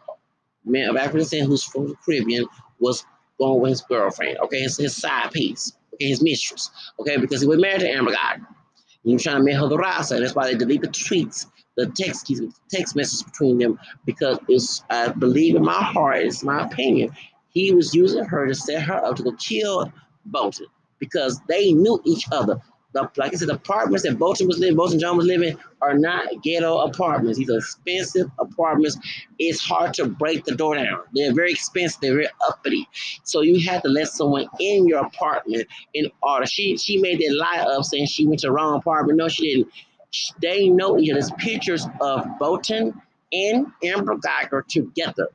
man 0.66 0.90
of 0.90 0.98
African 0.98 1.20
descent 1.20 1.48
who's 1.48 1.64
from 1.64 1.90
the 1.90 1.96
Caribbean 2.06 2.46
was 2.80 3.06
going 3.40 3.62
with 3.62 3.70
his 3.70 3.82
girlfriend, 3.82 4.38
okay, 4.40 4.62
his, 4.62 4.78
his 4.78 4.96
side 4.96 5.32
piece, 5.32 5.74
okay, 5.94 6.08
his 6.08 6.22
mistress, 6.22 6.72
okay, 7.00 7.18
because 7.18 7.42
he 7.42 7.48
was 7.48 7.60
married 7.60 7.82
to 7.82 7.90
Amber 7.90 8.12
Guyger. 8.12 8.46
He 9.04 9.14
was 9.14 9.24
trying 9.24 9.38
to 9.38 9.44
make 9.44 9.56
her 9.56 9.68
the 9.68 9.78
raza. 9.78 10.20
That's 10.20 10.34
why 10.34 10.48
they 10.48 10.58
deleted 10.58 10.86
the 10.86 10.88
tweets 10.88 11.46
the 11.76 11.88
text 11.88 12.32
text 12.70 12.96
message 12.96 13.26
between 13.26 13.58
them 13.58 13.80
because 14.06 14.40
it's 14.48 14.84
I 14.90 15.10
believe 15.10 15.56
in 15.56 15.64
my 15.64 15.84
heart, 15.84 16.18
it's 16.24 16.44
my 16.44 16.66
opinion. 16.66 17.12
He 17.50 17.74
was 17.74 17.94
using 17.94 18.26
her 18.26 18.48
to 18.48 18.56
set 18.56 18.82
her 18.84 19.06
up 19.06 19.16
to 19.18 19.24
go 19.24 19.32
kill 19.34 19.92
Bolton 20.26 20.68
because 21.00 21.40
they 21.48 21.72
knew 21.72 22.02
each 22.06 22.26
other. 22.32 22.60
The, 22.94 23.10
like 23.18 23.34
I 23.34 23.36
said, 23.36 23.50
the 23.50 23.56
apartments 23.56 24.04
that 24.04 24.18
Bolton 24.18 24.48
was 24.48 24.58
living, 24.58 24.78
Bolton 24.78 25.00
John 25.00 25.18
was 25.18 25.26
living, 25.26 25.58
are 25.82 25.98
not 25.98 26.28
ghetto 26.42 26.78
apartments. 26.78 27.38
These 27.38 27.50
are 27.50 27.58
expensive 27.58 28.32
apartments. 28.40 28.98
It's 29.38 29.60
hard 29.60 29.94
to 29.96 30.06
break 30.08 30.46
the 30.46 30.56
door 30.56 30.76
down. 30.76 31.02
They're 31.14 31.34
very 31.34 31.52
expensive. 31.52 32.00
They're 32.00 32.14
very 32.14 32.30
uppity. 32.48 32.88
So 33.24 33.42
you 33.42 33.60
have 33.70 33.82
to 33.84 33.90
let 33.90 34.08
someone 34.08 34.48
in 34.62 34.88
your 34.88 35.06
apartment 35.06 35.68
in 35.94 36.10
order. 36.24 36.46
She 36.46 36.78
she 36.78 36.98
made 36.98 37.20
that 37.20 37.36
lie 37.36 37.60
up 37.60 37.84
saying 37.84 38.06
she 38.06 38.26
went 38.26 38.40
to 38.42 38.48
the 38.48 38.54
wrong 38.54 38.78
apartment. 38.78 39.18
No, 39.18 39.28
she 39.28 39.56
didn't 39.56 39.74
they 40.42 40.70
know 40.70 40.98
each 40.98 41.12
other's 41.12 41.32
pictures 41.38 41.88
of 42.02 42.26
Bolton 42.40 42.94
and 43.34 43.68
Amber 43.84 44.16
Guyger 44.18 44.66
together 44.68 45.30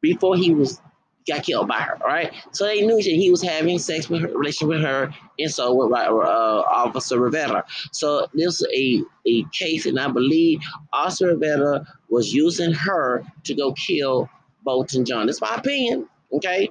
before 0.00 0.36
he 0.36 0.54
was 0.54 0.80
got 1.26 1.42
killed 1.42 1.68
by 1.68 1.80
her. 1.80 1.96
right? 2.04 2.32
so 2.52 2.66
they 2.66 2.82
knew 2.82 2.96
that 2.96 3.02
he 3.02 3.30
was 3.30 3.42
having 3.42 3.78
sex 3.78 4.10
with 4.10 4.20
her, 4.22 4.28
relation 4.28 4.68
with 4.68 4.82
her, 4.82 5.10
and 5.38 5.50
so 5.50 5.72
with 5.74 5.90
uh, 5.92 6.62
Officer 6.70 7.18
Rivera. 7.18 7.64
So 7.92 8.26
this 8.34 8.60
is 8.60 8.66
a 8.74 9.02
a 9.26 9.44
case, 9.52 9.86
and 9.86 9.98
I 9.98 10.08
believe 10.08 10.60
Officer 10.92 11.28
Rivera 11.28 11.86
was 12.10 12.34
using 12.34 12.72
her 12.72 13.24
to 13.44 13.54
go 13.54 13.72
kill 13.72 14.28
Bolton 14.64 15.04
John. 15.04 15.26
That's 15.26 15.40
my 15.40 15.54
opinion. 15.54 16.08
Okay. 16.32 16.70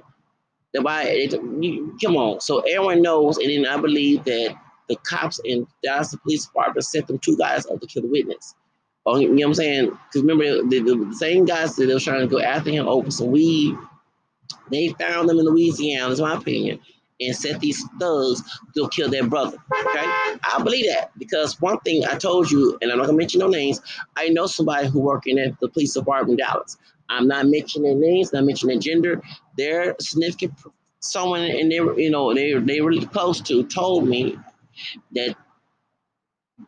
Why? 0.72 1.28
Come 2.02 2.16
on. 2.16 2.40
So 2.40 2.60
everyone 2.60 3.02
knows, 3.02 3.38
and 3.38 3.48
then 3.48 3.66
I 3.66 3.80
believe 3.80 4.24
that 4.24 4.56
the 4.88 4.96
cops 4.96 5.40
in 5.44 5.66
Dallas 5.82 6.14
Police 6.22 6.46
Department 6.46 6.84
sent 6.84 7.06
them 7.06 7.18
two 7.18 7.36
guys 7.36 7.66
up 7.66 7.80
to 7.80 7.86
kill 7.86 8.02
the 8.02 8.08
witness. 8.08 8.54
Oh, 9.06 9.18
you 9.18 9.28
know 9.28 9.34
what 9.34 9.46
I'm 9.46 9.54
saying? 9.54 9.86
Because 9.90 10.22
remember, 10.22 10.62
the, 10.66 10.80
the, 10.80 11.14
same 11.14 11.44
guys 11.44 11.76
that 11.76 11.86
they 11.86 11.94
were 11.94 12.00
trying 12.00 12.20
to 12.20 12.26
go 12.26 12.40
after 12.40 12.70
him 12.70 12.88
over 12.88 13.10
some 13.10 13.30
weed, 13.30 13.76
they 14.70 14.88
found 14.98 15.28
them 15.28 15.38
in 15.38 15.44
Louisiana, 15.44 16.10
is 16.10 16.20
my 16.20 16.34
opinion, 16.34 16.80
and 17.20 17.36
sent 17.36 17.60
these 17.60 17.84
thugs 18.00 18.42
to 18.74 18.88
kill 18.88 19.10
their 19.10 19.26
brother. 19.26 19.58
Okay? 19.80 20.04
I 20.04 20.60
believe 20.62 20.86
that 20.86 21.10
because 21.18 21.60
one 21.60 21.78
thing 21.80 22.06
I 22.06 22.16
told 22.16 22.50
you, 22.50 22.78
and 22.80 22.90
I'm 22.90 22.98
not 22.98 23.06
gonna 23.06 23.18
mention 23.18 23.40
no 23.40 23.48
names, 23.48 23.80
I 24.16 24.30
know 24.30 24.46
somebody 24.46 24.88
who 24.88 25.00
working 25.00 25.38
at 25.38 25.58
the 25.60 25.68
police 25.68 25.92
department 25.94 26.40
in 26.40 26.46
Dallas. 26.46 26.78
I'm 27.10 27.28
not 27.28 27.46
mentioning 27.46 28.00
names, 28.00 28.32
not 28.32 28.44
mentioning 28.44 28.80
gender. 28.80 29.20
They're 29.58 29.94
significant 30.00 30.54
someone 31.00 31.42
and 31.42 31.70
they 31.70 31.76
you 31.76 32.10
know, 32.10 32.32
they 32.32 32.54
they 32.54 32.80
really 32.80 33.06
close 33.06 33.40
to 33.42 33.64
told 33.64 34.08
me 34.08 34.38
that 35.12 35.36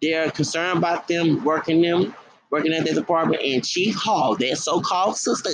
they're 0.02 0.30
concerned 0.30 0.78
about 0.78 1.08
them 1.08 1.44
working 1.44 1.80
them 1.82 2.14
working 2.50 2.72
at 2.72 2.84
their 2.84 2.94
department 2.94 3.42
and 3.42 3.64
Chief 3.64 3.94
Hall, 3.94 4.36
their 4.36 4.56
so-called 4.56 5.16
sister 5.16 5.50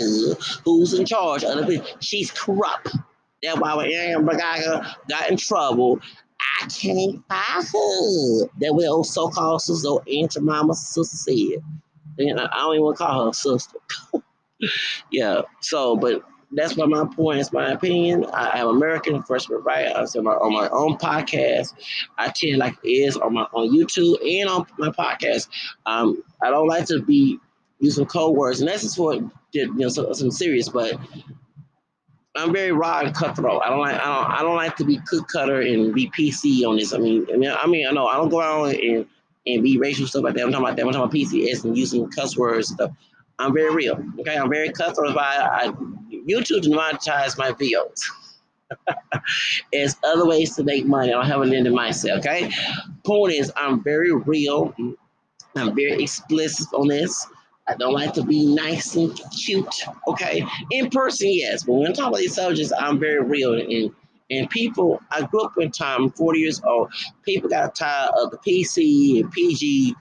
who's 0.64 0.94
in 0.94 1.06
charge 1.06 1.44
of 1.44 1.66
the 1.66 1.84
she's 2.00 2.30
corrupt. 2.30 2.94
That's 3.42 3.58
why 3.58 3.74
when 3.74 3.90
Aaron 3.90 4.26
Bagaga 4.26 4.94
got 5.08 5.30
in 5.30 5.36
trouble, 5.36 6.00
I 6.60 6.66
can't 6.66 7.22
find 7.28 7.66
her. 7.66 8.46
That 8.60 8.74
way 8.74 8.86
old 8.86 9.06
so-called 9.06 9.62
sister, 9.62 9.88
old 9.88 10.08
Aunt 10.08 10.36
Mama's 10.40 10.86
sister 10.86 11.16
said. 11.16 11.62
And 12.18 12.38
I 12.38 12.46
don't 12.58 12.74
even 12.74 12.94
call 12.94 13.26
her 13.26 13.32
sister. 13.32 13.78
yeah. 15.10 15.42
So, 15.60 15.96
but 15.96 16.22
that's 16.54 16.76
what 16.76 16.88
my 16.88 17.04
point 17.14 17.40
is 17.40 17.52
my 17.52 17.72
opinion. 17.72 18.26
I 18.32 18.60
am 18.60 18.68
American 18.68 19.22
first 19.22 19.48
right. 19.50 19.94
I 19.94 20.04
said 20.04 20.22
my 20.22 20.32
on 20.32 20.52
my 20.52 20.68
own 20.68 20.96
podcast. 20.98 21.74
I 22.18 22.28
tend 22.28 22.58
like 22.58 22.76
it 22.84 22.88
is 22.88 23.16
on 23.16 23.34
my 23.34 23.42
on 23.52 23.74
YouTube 23.74 24.16
and 24.26 24.48
on 24.48 24.66
my 24.78 24.90
podcast. 24.90 25.48
Um, 25.86 26.22
I 26.42 26.50
don't 26.50 26.68
like 26.68 26.86
to 26.86 27.00
be 27.02 27.38
using 27.80 28.06
code 28.06 28.36
words, 28.36 28.60
and 28.60 28.68
that's 28.68 28.82
just 28.82 28.96
for 28.96 29.14
you 29.14 29.74
know 29.74 29.88
some 29.88 30.30
serious. 30.30 30.68
But 30.68 30.98
I'm 32.36 32.52
very 32.52 32.72
raw 32.72 33.00
and 33.00 33.14
cutthroat. 33.14 33.62
I 33.64 33.70
don't 33.70 33.80
like 33.80 34.00
I 34.00 34.04
don't 34.04 34.30
I 34.30 34.42
don't 34.42 34.56
like 34.56 34.76
to 34.76 34.84
be 34.84 34.98
cook 35.06 35.28
cutter 35.28 35.60
and 35.60 35.94
be 35.94 36.10
PC 36.10 36.66
on 36.66 36.76
this. 36.76 36.92
I 36.92 36.98
mean 36.98 37.26
I 37.32 37.36
mean 37.36 37.50
I 37.50 37.66
mean 37.66 37.86
I 37.86 37.92
know 37.92 38.06
I 38.06 38.16
don't 38.16 38.30
go 38.30 38.40
out 38.40 38.74
and 38.74 39.06
and 39.46 39.62
be 39.62 39.78
racial 39.78 40.06
stuff 40.06 40.24
like 40.24 40.34
that. 40.34 40.44
I'm 40.44 40.52
talking 40.52 40.66
about 40.66 40.76
that. 40.76 40.86
I'm 40.86 40.92
talking 40.92 41.22
about 41.22 41.32
PCS 41.32 41.64
and 41.64 41.76
using 41.76 42.08
cuss 42.10 42.36
words 42.36 42.70
and 42.70 42.78
stuff. 42.78 42.90
I'm 43.38 43.52
very 43.52 43.74
real. 43.74 44.02
Okay, 44.20 44.36
I'm 44.36 44.48
very 44.48 44.70
cutthroat. 44.70 45.16
I, 45.16 45.66
I 45.66 45.72
YouTube 46.28 46.62
demonetize 46.62 47.36
my 47.38 47.52
videos. 47.52 48.00
There's 49.72 49.96
other 50.04 50.26
ways 50.26 50.54
to 50.56 50.64
make 50.64 50.86
money. 50.86 51.12
I 51.12 51.16
don't 51.16 51.26
have 51.26 51.40
a 51.40 51.44
limit 51.44 51.72
mindset. 51.72 52.18
Okay. 52.18 52.50
Point 53.04 53.34
is, 53.34 53.52
I'm 53.56 53.82
very 53.82 54.12
real. 54.12 54.74
I'm 55.56 55.74
very 55.74 56.02
explicit 56.02 56.68
on 56.72 56.88
this. 56.88 57.26
I 57.68 57.74
don't 57.74 57.92
like 57.92 58.12
to 58.14 58.22
be 58.24 58.44
nice 58.54 58.96
and 58.96 59.18
cute. 59.44 59.74
Okay. 60.08 60.44
In 60.70 60.90
person, 60.90 61.28
yes. 61.30 61.64
But 61.64 61.74
when 61.74 61.90
I 61.90 61.92
talk 61.92 62.08
about 62.08 62.18
these 62.18 62.34
subjects, 62.34 62.72
I'm 62.76 62.98
very 62.98 63.22
real. 63.22 63.54
And 63.54 63.94
and 64.30 64.48
people, 64.48 65.00
I 65.10 65.22
grew 65.26 65.42
up 65.42 65.52
in 65.58 65.70
time, 65.70 66.04
I'm 66.04 66.10
40 66.10 66.38
years 66.38 66.62
old. 66.64 66.90
People 67.22 67.50
got 67.50 67.74
tired 67.74 68.12
of 68.16 68.30
the 68.30 68.38
PC 68.38 69.20
and 69.20 69.30
PG 69.30 69.94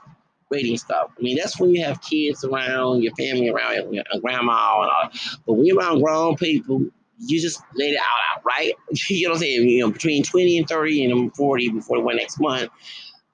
rating 0.51 0.77
stuff. 0.77 1.11
I 1.17 1.21
mean, 1.21 1.37
that's 1.37 1.59
when 1.59 1.73
you 1.73 1.83
have 1.83 2.01
kids 2.01 2.43
around, 2.43 3.01
your 3.01 3.15
family 3.15 3.49
around, 3.49 3.93
your 3.93 4.03
grandma 4.21 4.81
and 4.81 4.91
all. 4.91 5.09
But 5.47 5.53
when 5.53 5.65
you're 5.65 5.77
around 5.77 6.01
grown 6.01 6.35
people, 6.35 6.85
you 7.25 7.39
just 7.39 7.61
let 7.75 7.89
it 7.89 7.97
out, 7.97 8.37
out 8.37 8.43
right? 8.45 8.73
you 9.09 9.27
know 9.27 9.31
what 9.31 9.37
I'm 9.37 9.41
saying? 9.41 9.69
You 9.69 9.79
know, 9.81 9.91
between 9.91 10.23
20 10.23 10.59
and 10.59 10.67
30 10.67 11.05
and 11.05 11.13
I'm 11.13 11.31
40 11.31 11.69
before 11.69 11.97
the 11.97 12.03
one 12.03 12.17
next 12.17 12.39
month, 12.39 12.69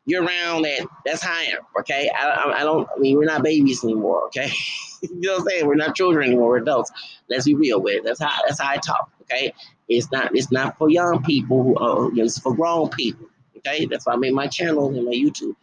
you're 0.05 0.23
around 0.23 0.61
that. 0.63 0.87
That's 1.05 1.25
am, 1.25 1.59
okay? 1.79 2.09
I, 2.17 2.27
I, 2.27 2.59
I 2.59 2.63
don't, 2.63 2.87
I 2.95 2.99
mean, 2.99 3.17
we're 3.17 3.25
not 3.25 3.43
babies 3.43 3.83
anymore, 3.83 4.25
okay? 4.27 4.49
you 5.01 5.09
know 5.15 5.33
what 5.33 5.41
I'm 5.41 5.47
saying? 5.47 5.67
We're 5.67 5.75
not 5.75 5.95
children 5.95 6.27
anymore, 6.27 6.49
we're 6.49 6.57
adults. 6.57 6.91
Let's 7.29 7.45
be 7.45 7.55
real 7.55 7.81
with 7.81 7.95
it. 7.95 8.03
That's 8.05 8.21
how, 8.21 8.31
that's 8.45 8.61
how 8.61 8.69
I 8.69 8.77
talk, 8.77 9.09
okay? 9.23 9.53
It's 9.89 10.11
not, 10.11 10.35
it's 10.35 10.51
not 10.51 10.77
for 10.77 10.89
young 10.89 11.23
people, 11.23 11.63
who, 11.63 11.75
uh, 11.75 12.09
it's 12.13 12.39
for 12.39 12.55
grown 12.55 12.89
people, 12.89 13.27
okay? 13.57 13.85
That's 13.85 14.05
why 14.05 14.13
I 14.13 14.17
made 14.17 14.33
my 14.33 14.47
channel 14.47 14.87
and 14.87 15.05
my 15.05 15.11
YouTube 15.11 15.55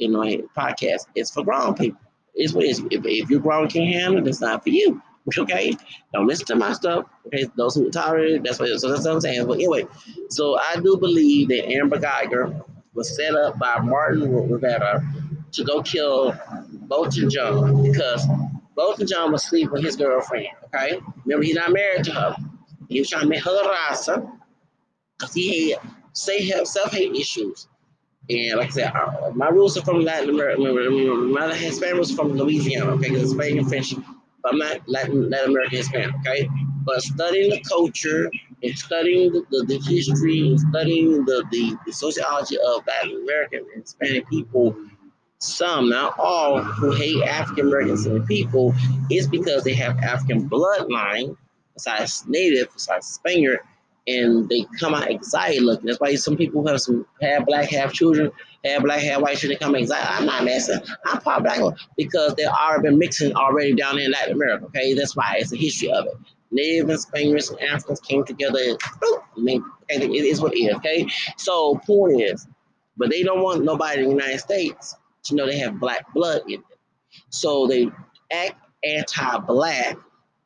you 0.00 0.08
know, 0.08 0.22
podcast. 0.56 1.06
It's 1.14 1.30
for 1.30 1.44
grown 1.44 1.74
people. 1.74 2.00
It's 2.34 2.52
what 2.54 2.64
it 2.64 2.70
is. 2.70 2.80
If, 2.90 3.04
if 3.04 3.30
you're 3.30 3.40
grown 3.40 3.68
can't 3.68 3.92
handle 3.94 4.18
it, 4.22 4.28
it's 4.28 4.40
not 4.40 4.62
for 4.64 4.70
you. 4.70 5.00
Okay? 5.38 5.76
Don't 6.14 6.26
listen 6.26 6.46
to 6.46 6.56
my 6.56 6.72
stuff. 6.72 7.04
Okay, 7.26 7.46
those 7.56 7.74
who 7.76 7.90
tolerate 7.90 8.36
it, 8.36 8.42
that's 8.42 8.58
what 8.58 8.68
so 8.80 8.90
that's 8.90 9.04
what 9.04 9.14
I'm 9.14 9.20
saying. 9.20 9.46
But 9.46 9.54
anyway, 9.54 9.86
so 10.30 10.58
I 10.58 10.76
do 10.76 10.96
believe 10.96 11.48
that 11.48 11.70
Amber 11.70 11.98
Guyger 11.98 12.64
was 12.94 13.14
set 13.14 13.34
up 13.34 13.58
by 13.58 13.78
Martin 13.80 14.50
Rivera 14.50 15.04
to 15.52 15.64
go 15.64 15.82
kill 15.82 16.34
Bolton 16.72 17.30
John 17.30 17.82
because 17.82 18.26
Bolton 18.74 19.06
John 19.06 19.32
was 19.32 19.44
sleeping 19.44 19.72
with 19.72 19.84
his 19.84 19.96
girlfriend. 19.96 20.48
Okay? 20.74 20.98
Remember, 21.24 21.44
he's 21.44 21.56
not 21.56 21.72
married 21.72 22.04
to 22.04 22.12
her. 22.12 22.36
He 22.88 22.98
was 23.00 23.10
trying 23.10 23.22
to 23.22 23.28
make 23.28 23.44
her 23.44 23.62
rasa. 23.68 24.26
because 25.18 25.34
he 25.34 25.70
had 25.72 25.80
say 26.12 26.44
have 26.48 26.66
self 26.66 26.92
hate 26.92 27.14
issues. 27.14 27.68
And 28.30 28.58
like 28.58 28.68
I 28.68 28.70
said, 28.70 28.92
uh, 28.94 29.32
my 29.34 29.48
roots 29.48 29.76
are 29.76 29.82
from 29.82 30.02
Latin 30.02 30.30
America. 30.30 30.60
My 30.60 31.52
Hispanic 31.54 31.96
roots 31.96 32.12
from 32.12 32.34
Louisiana, 32.34 32.92
okay? 32.92 33.10
Because 33.10 33.32
Spain 33.32 33.58
and 33.58 33.68
French, 33.68 33.92
but 34.42 34.52
I'm 34.52 34.58
not 34.58 34.88
Latin, 34.88 35.28
Latin 35.28 35.50
American 35.50 35.78
Hispanic, 35.78 36.14
okay? 36.20 36.48
But 36.84 37.02
studying 37.02 37.50
the 37.50 37.60
culture 37.68 38.30
and 38.62 38.78
studying 38.78 39.32
the, 39.32 39.44
the, 39.50 39.64
the 39.66 39.78
history 39.78 40.48
and 40.48 40.60
studying 40.60 41.24
the, 41.24 41.44
the, 41.50 41.76
the 41.86 41.92
sociology 41.92 42.56
of 42.56 42.86
Latin 42.86 43.20
American 43.22 43.66
and 43.74 43.82
Hispanic 43.82 44.28
people, 44.28 44.76
some, 45.38 45.88
not 45.88 46.16
all, 46.16 46.62
who 46.62 46.92
hate 46.92 47.22
African 47.24 47.66
Americans 47.66 48.06
and 48.06 48.24
people 48.26 48.74
is 49.10 49.26
because 49.26 49.64
they 49.64 49.74
have 49.74 49.98
African 49.98 50.48
bloodline, 50.48 51.36
besides 51.74 52.24
Native, 52.28 52.72
besides 52.72 53.08
Spaniard, 53.08 53.60
and 54.06 54.48
they 54.48 54.66
come 54.78 54.94
out 54.94 55.10
excited 55.10 55.62
looking. 55.62 55.86
That's 55.86 56.00
why 56.00 56.14
some 56.14 56.36
people 56.36 56.66
have 56.66 56.80
some 56.80 57.06
half 57.20 57.46
black, 57.46 57.70
half 57.70 57.92
children, 57.92 58.30
half 58.64 58.82
black, 58.82 59.00
half 59.00 59.20
white 59.20 59.38
children 59.38 59.58
come 59.58 59.74
excited. 59.74 60.06
I'm 60.10 60.26
not 60.26 60.44
messing. 60.44 60.80
I'm 61.06 61.20
part 61.20 61.42
black 61.42 61.60
because 61.96 62.34
they 62.34 62.44
already 62.46 62.88
been 62.88 62.98
mixing 62.98 63.34
already 63.34 63.74
down 63.74 63.98
in 63.98 64.10
Latin 64.10 64.34
America. 64.34 64.66
Okay, 64.66 64.94
that's 64.94 65.14
why 65.14 65.36
it's 65.38 65.52
a 65.52 65.56
history 65.56 65.90
of 65.92 66.06
it. 66.06 66.14
Native 66.50 66.88
and 66.88 66.98
Spaniards 66.98 67.50
and 67.50 67.60
Africans 67.60 68.00
came 68.00 68.24
together. 68.24 68.58
And, 68.58 68.78
I 69.36 69.40
mean, 69.40 69.64
it 69.88 70.02
is 70.02 70.40
what 70.40 70.54
it 70.54 70.58
is. 70.58 70.74
Okay, 70.76 71.06
so 71.36 71.76
point 71.86 72.20
is, 72.20 72.48
but 72.96 73.10
they 73.10 73.22
don't 73.22 73.42
want 73.42 73.64
nobody 73.64 74.02
in 74.02 74.08
the 74.08 74.14
United 74.14 74.40
States 74.40 74.96
to 75.24 75.34
know 75.34 75.46
they 75.46 75.58
have 75.58 75.78
black 75.78 76.12
blood 76.12 76.42
in 76.48 76.60
them. 76.60 76.78
So 77.28 77.66
they 77.66 77.88
act 78.32 78.56
anti-black, 78.84 79.96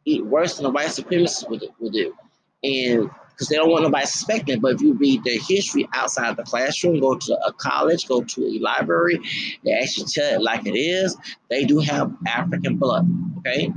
eat 0.04 0.24
worse 0.26 0.56
than 0.56 0.64
the 0.64 0.70
white 0.70 0.88
supremacists 0.88 1.48
would, 1.48 1.64
would 1.78 1.92
do. 1.92 2.14
And 2.62 3.10
because 3.34 3.48
they 3.48 3.56
don't 3.56 3.70
want 3.70 3.82
nobody 3.82 4.06
suspecting. 4.06 4.60
But 4.60 4.76
if 4.76 4.80
you 4.80 4.94
read 4.94 5.24
their 5.24 5.40
history 5.40 5.88
outside 5.92 6.36
the 6.36 6.44
classroom, 6.44 7.00
go 7.00 7.16
to 7.16 7.38
a 7.46 7.52
college, 7.52 8.06
go 8.06 8.22
to 8.22 8.46
a 8.46 8.58
library, 8.60 9.18
they 9.64 9.72
actually 9.72 10.06
tell 10.06 10.34
it 10.34 10.42
like 10.42 10.66
it 10.66 10.78
is. 10.78 11.16
They 11.50 11.64
do 11.64 11.80
have 11.80 12.12
African 12.26 12.76
blood. 12.76 13.08
Okay. 13.38 13.72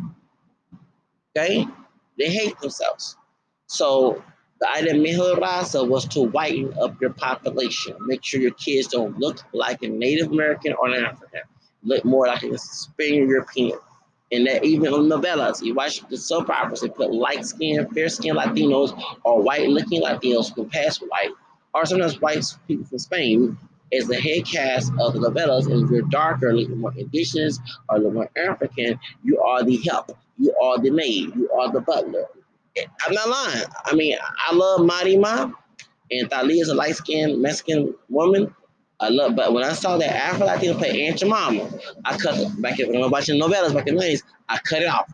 Okay. 1.36 1.68
They 2.18 2.30
hate 2.30 2.60
themselves. 2.60 3.18
So 3.68 4.24
the 4.60 4.70
idea 4.70 4.96
of 4.96 5.02
Miho 5.02 5.88
was 5.88 6.06
to 6.10 6.22
whiten 6.22 6.74
up 6.80 7.00
your 7.02 7.12
population, 7.12 7.96
make 8.02 8.24
sure 8.24 8.40
your 8.40 8.52
kids 8.52 8.88
don't 8.88 9.18
look 9.20 9.40
like 9.54 9.84
a 9.84 9.88
Native 9.88 10.32
American 10.32 10.74
or 10.80 10.90
an 10.90 11.04
African, 11.04 11.42
look 11.84 12.04
more 12.06 12.28
like 12.28 12.44
a 12.44 12.58
Spanish 12.58 13.30
European. 13.30 13.78
And 14.32 14.46
that 14.48 14.66
even 14.66 14.94
on 14.94 15.08
novellas, 15.08 15.64
you 15.64 15.74
watch 15.74 16.02
the 16.10 16.18
soap 16.18 16.50
operas, 16.50 16.82
they 16.82 16.90
put 16.90 17.14
light 17.14 17.46
skinned, 17.46 17.94
fair 17.94 18.10
skinned 18.10 18.38
Latinos 18.38 19.00
or 19.24 19.42
white 19.42 19.70
looking 19.70 20.02
Latinos 20.02 20.54
who 20.54 20.66
pass 20.66 20.98
white, 20.98 21.32
or 21.74 21.86
sometimes 21.86 22.20
white 22.20 22.44
people 22.68 22.86
from 22.86 23.00
Spain 23.00 23.58
as 23.94 24.08
the 24.08 24.20
head 24.20 24.46
cast 24.46 24.92
of 25.00 25.14
the 25.14 25.20
novellas. 25.20 25.72
And 25.72 25.86
if 25.86 25.90
you're 25.90 26.02
darker, 26.04 26.50
a 26.50 26.54
little 26.54 26.76
more 26.76 26.94
indigenous 26.98 27.60
or 27.90 27.96
a 27.96 28.00
little 28.00 28.14
more 28.14 28.30
African, 28.38 29.00
you 29.24 29.40
are 29.42 29.64
the 29.64 29.78
help, 29.88 30.12
you 30.38 30.54
are 30.62 30.78
the 30.78 30.90
maid, 30.90 31.34
you 31.36 31.50
are 31.52 31.72
the 31.72 31.82
butler. 31.82 32.26
I'm 33.06 33.14
not 33.14 33.30
lying. 33.30 33.66
I 33.86 33.96
mean, 33.96 34.18
I 34.22 34.54
love 34.54 34.82
Marimar, 34.82 35.54
and 36.12 36.30
Thalia 36.30 36.62
is 36.62 36.70
a 36.70 36.76
light 36.76 36.96
skinned 36.96 37.42
Mexican 37.42 37.96
woman. 38.10 38.54
I 39.00 39.10
love, 39.10 39.36
but 39.36 39.54
when 39.54 39.64
I 39.64 39.74
saw 39.74 39.98
that 39.98 40.16
Afro 40.16 40.48
Latino 40.48 40.74
play 40.76 41.08
Aunt 41.08 41.20
Jemima, 41.20 41.70
I 42.04 42.18
cut 42.18 42.62
back 42.62 42.80
when 42.80 42.96
I 42.96 43.00
was 43.00 43.12
watching 43.12 43.40
novellas 43.40 43.74
back 43.74 43.88
in 43.88 43.96
the 43.96 44.02
90s, 44.04 44.24
I 44.50 44.58
cut 44.60 44.82
it 44.82 44.88
off. 44.88 45.12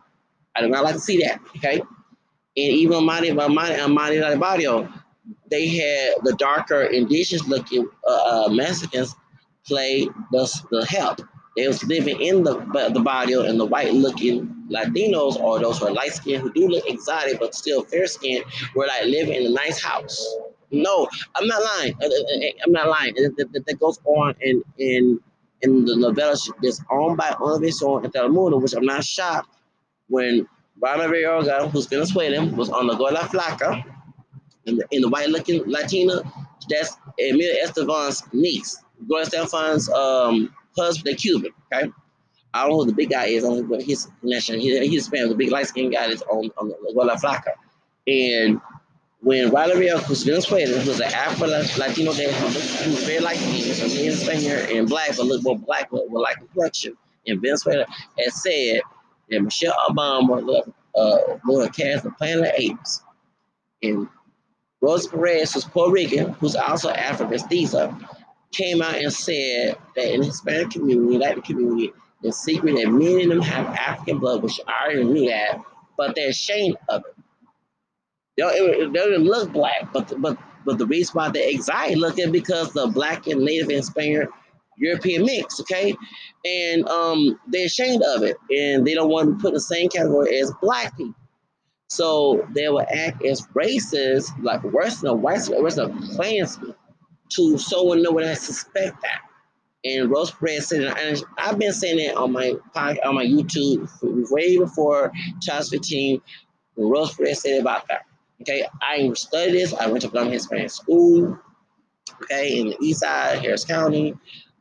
I 0.56 0.62
did 0.62 0.70
not 0.70 0.84
like 0.84 0.94
to 0.94 1.00
see 1.00 1.18
that. 1.18 1.40
Okay. 1.56 1.80
And 1.80 1.86
even 2.56 3.04
Monty, 3.04 3.32
Monty, 3.32 3.86
Monty 3.86 4.20
Barrio, 4.38 4.88
they 5.50 5.66
had 5.66 6.14
the 6.22 6.34
darker 6.38 6.82
indigenous 6.82 7.46
looking 7.46 7.88
uh, 8.06 8.46
uh, 8.46 8.48
Mexicans 8.48 9.14
play 9.66 10.06
the, 10.32 10.62
the 10.70 10.86
help. 10.86 11.20
They 11.56 11.68
was 11.68 11.84
living 11.84 12.20
in 12.20 12.42
the 12.42 12.58
the 12.92 13.00
barrio 13.00 13.42
and 13.42 13.60
the 13.60 13.64
white 13.64 13.92
looking 13.94 14.66
Latinos 14.70 15.36
or 15.36 15.60
those 15.60 15.78
who 15.78 15.86
are 15.86 15.92
light 15.92 16.12
skinned 16.12 16.42
who 16.42 16.52
do 16.52 16.66
look 16.66 16.84
exotic 16.88 17.38
but 17.38 17.54
still 17.54 17.84
fair 17.84 18.06
skinned 18.08 18.44
were 18.74 18.86
like 18.86 19.04
living 19.04 19.34
in 19.34 19.46
a 19.46 19.54
nice 19.54 19.80
house. 19.80 20.36
No, 20.82 21.08
I'm 21.34 21.46
not 21.46 21.62
lying. 21.62 21.94
Uh, 22.02 22.06
uh, 22.06 22.08
uh, 22.08 22.50
I'm 22.64 22.72
not 22.72 22.88
lying. 22.88 23.14
That 23.14 23.76
goes 23.80 23.98
on 24.04 24.34
in 24.40 24.62
in 24.78 25.20
in 25.62 25.84
the 25.84 25.96
novella 25.96 26.36
that's 26.62 26.80
owned 26.90 27.16
by 27.16 27.30
Univision 27.30 28.04
and 28.04 28.12
Telemundo, 28.12 28.60
which 28.60 28.74
I'm 28.74 28.84
not 28.84 29.04
shocked 29.04 29.56
when 30.08 30.46
Rana 30.80 31.08
Verga, 31.08 31.68
who's 31.68 31.86
Venezuelan, 31.86 32.56
was 32.56 32.68
on 32.68 32.86
the 32.86 32.94
Gola 32.94 33.20
Flaca, 33.20 33.82
in 34.66 34.76
the, 34.76 34.86
in 34.90 35.02
the 35.02 35.08
white 35.08 35.28
looking 35.28 35.62
Latina, 35.66 36.20
that's 36.68 36.96
Emilio 37.18 37.54
Estefan's 37.64 38.22
niece. 38.32 38.82
Gloria 39.06 39.26
Estefan's 39.26 39.88
um, 39.90 40.54
husband, 40.76 41.14
the 41.14 41.16
Cuban, 41.16 41.52
okay? 41.72 41.90
I 42.52 42.62
don't 42.62 42.70
know 42.70 42.78
who 42.78 42.86
the 42.86 42.92
big 42.92 43.10
guy 43.10 43.26
is, 43.26 43.44
but 43.68 43.82
his 43.82 44.08
connection. 44.20 44.60
He, 44.60 44.86
he's 44.86 45.06
Spanish, 45.06 45.28
the 45.28 45.34
big 45.34 45.50
light 45.50 45.66
skinned 45.66 45.92
guy 45.92 46.08
that's 46.08 46.22
on, 46.22 46.50
on 46.58 46.68
the 46.68 46.92
Gola 46.94 47.16
Flaca. 47.16 47.52
And 48.06 48.60
when 49.24 49.50
Valeria 49.50 50.02
was 50.06 50.22
Venezuelan, 50.22 50.80
who 50.82 50.90
was 50.90 51.00
an 51.00 51.10
Afro 51.12 51.48
Latino 51.48 52.12
guy 52.12 52.30
who 52.30 52.96
very 53.06 53.20
like 53.20 53.40
me, 53.40 53.62
so 53.62 53.86
me 53.86 54.08
and 54.08 54.16
Spaniard 54.16 54.70
and 54.70 54.86
black, 54.86 55.16
but 55.16 55.24
look 55.24 55.42
more 55.42 55.58
black 55.58 55.90
with, 55.90 56.02
with 56.10 56.22
like 56.22 56.36
complexion 56.36 56.94
in 57.24 57.40
Venezuela, 57.40 57.86
had 58.18 58.32
said 58.32 58.82
that 59.30 59.40
Michelle 59.40 59.74
Obama 59.88 60.44
looked 60.44 60.68
uh, 60.94 61.16
to 61.16 61.70
cast 61.74 62.04
the 62.04 62.10
Planet 62.10 62.48
of 62.48 62.52
Apes. 62.58 63.02
And 63.82 64.06
Rosa 64.82 65.08
Perez, 65.08 65.54
who's 65.54 65.64
Puerto 65.64 65.90
Rican, 65.90 66.34
who's 66.34 66.54
also 66.54 66.90
Afro 66.90 67.26
mestiza, 67.26 67.98
came 68.52 68.82
out 68.82 68.96
and 68.96 69.10
said 69.10 69.78
that 69.96 70.12
in 70.12 70.20
the 70.20 70.26
Hispanic 70.26 70.70
community, 70.70 71.16
Latin 71.16 71.40
community, 71.40 71.94
the 72.22 72.30
secret 72.30 72.74
that 72.76 72.90
many 72.90 73.22
of 73.22 73.30
them 73.30 73.40
have 73.40 73.66
African 73.74 74.18
blood, 74.18 74.42
which 74.42 74.60
I 74.68 74.84
already 74.84 75.04
knew 75.04 75.28
that, 75.30 75.62
but 75.96 76.14
they're 76.14 76.28
ashamed 76.28 76.76
of 76.90 77.02
it. 77.06 77.13
They 78.36 78.44
they 78.44 78.86
don't 78.92 79.24
look 79.24 79.52
black, 79.52 79.92
but 79.92 80.12
but 80.20 80.38
but 80.64 80.78
the 80.78 80.86
reason 80.86 81.12
why 81.12 81.28
they 81.28 81.54
anxiety 81.54 81.94
looking 81.94 82.32
because 82.32 82.72
the 82.72 82.86
black 82.88 83.26
and 83.26 83.44
native 83.44 83.68
and 83.68 83.84
Spaniard 83.84 84.28
European 84.76 85.24
mix, 85.24 85.60
okay? 85.60 85.94
And 86.44 86.88
um, 86.88 87.38
they're 87.48 87.66
ashamed 87.66 88.02
of 88.02 88.22
it, 88.22 88.36
and 88.50 88.86
they 88.86 88.94
don't 88.94 89.10
want 89.10 89.28
to 89.28 89.40
put 89.40 89.48
in 89.48 89.54
the 89.54 89.60
same 89.60 89.88
category 89.88 90.38
as 90.38 90.52
black 90.60 90.96
people. 90.96 91.14
So 91.88 92.46
they 92.54 92.68
will 92.68 92.86
act 92.92 93.24
as 93.24 93.46
racist, 93.54 94.30
like 94.42 94.64
worse 94.64 95.00
than 95.00 95.10
a 95.10 95.14
white, 95.14 95.48
worse 95.48 95.76
than 95.76 95.90
a 95.90 96.14
Klansman, 96.16 96.74
to 97.30 97.58
someone 97.58 98.02
know 98.02 98.10
what 98.10 98.24
I 98.24 98.34
suspect 98.34 99.00
that. 99.02 99.20
And 99.84 100.10
Rose 100.10 100.30
Perez 100.30 100.68
said, 100.68 100.82
and 100.82 101.22
I've 101.36 101.58
been 101.58 101.72
saying 101.72 102.00
it 102.00 102.16
on 102.16 102.32
my 102.32 102.54
on 102.74 103.14
my 103.14 103.24
YouTube 103.24 103.88
way 104.30 104.56
before 104.56 105.12
Charles 105.42 105.68
15. 105.68 106.20
Rose 106.76 107.14
Perez 107.14 107.42
said 107.42 107.60
about 107.60 107.86
that. 107.88 108.06
Okay, 108.40 108.66
I 108.82 109.10
studied 109.14 109.52
this. 109.54 109.72
I 109.74 109.86
went 109.86 110.02
to 110.02 110.08
Birmingham 110.08 110.32
Hispanic 110.32 110.70
School. 110.70 111.38
Okay, 112.22 112.58
in 112.58 112.68
the 112.68 112.76
East 112.80 113.00
Side, 113.00 113.38
Harris 113.38 113.64
County. 113.64 114.14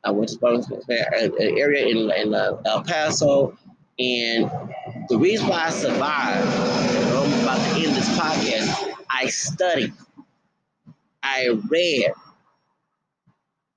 I 0.04 0.12
went 0.12 0.30
to 0.30 0.38
Birmingham 0.38 0.82
an 0.90 1.34
area 1.40 1.86
in, 1.88 2.12
in 2.12 2.34
uh, 2.34 2.62
El 2.66 2.84
Paso. 2.84 3.58
And 4.00 4.50
the 5.10 5.18
reason 5.18 5.48
why 5.48 5.66
I 5.66 5.70
survived, 5.70 6.48
I'm 6.48 7.44
about 7.44 7.58
to 7.58 7.76
end 7.76 7.96
this 7.96 8.10
podcast, 8.18 8.94
I 9.10 9.28
studied, 9.28 9.94
I 11.22 11.58
read 11.70 12.12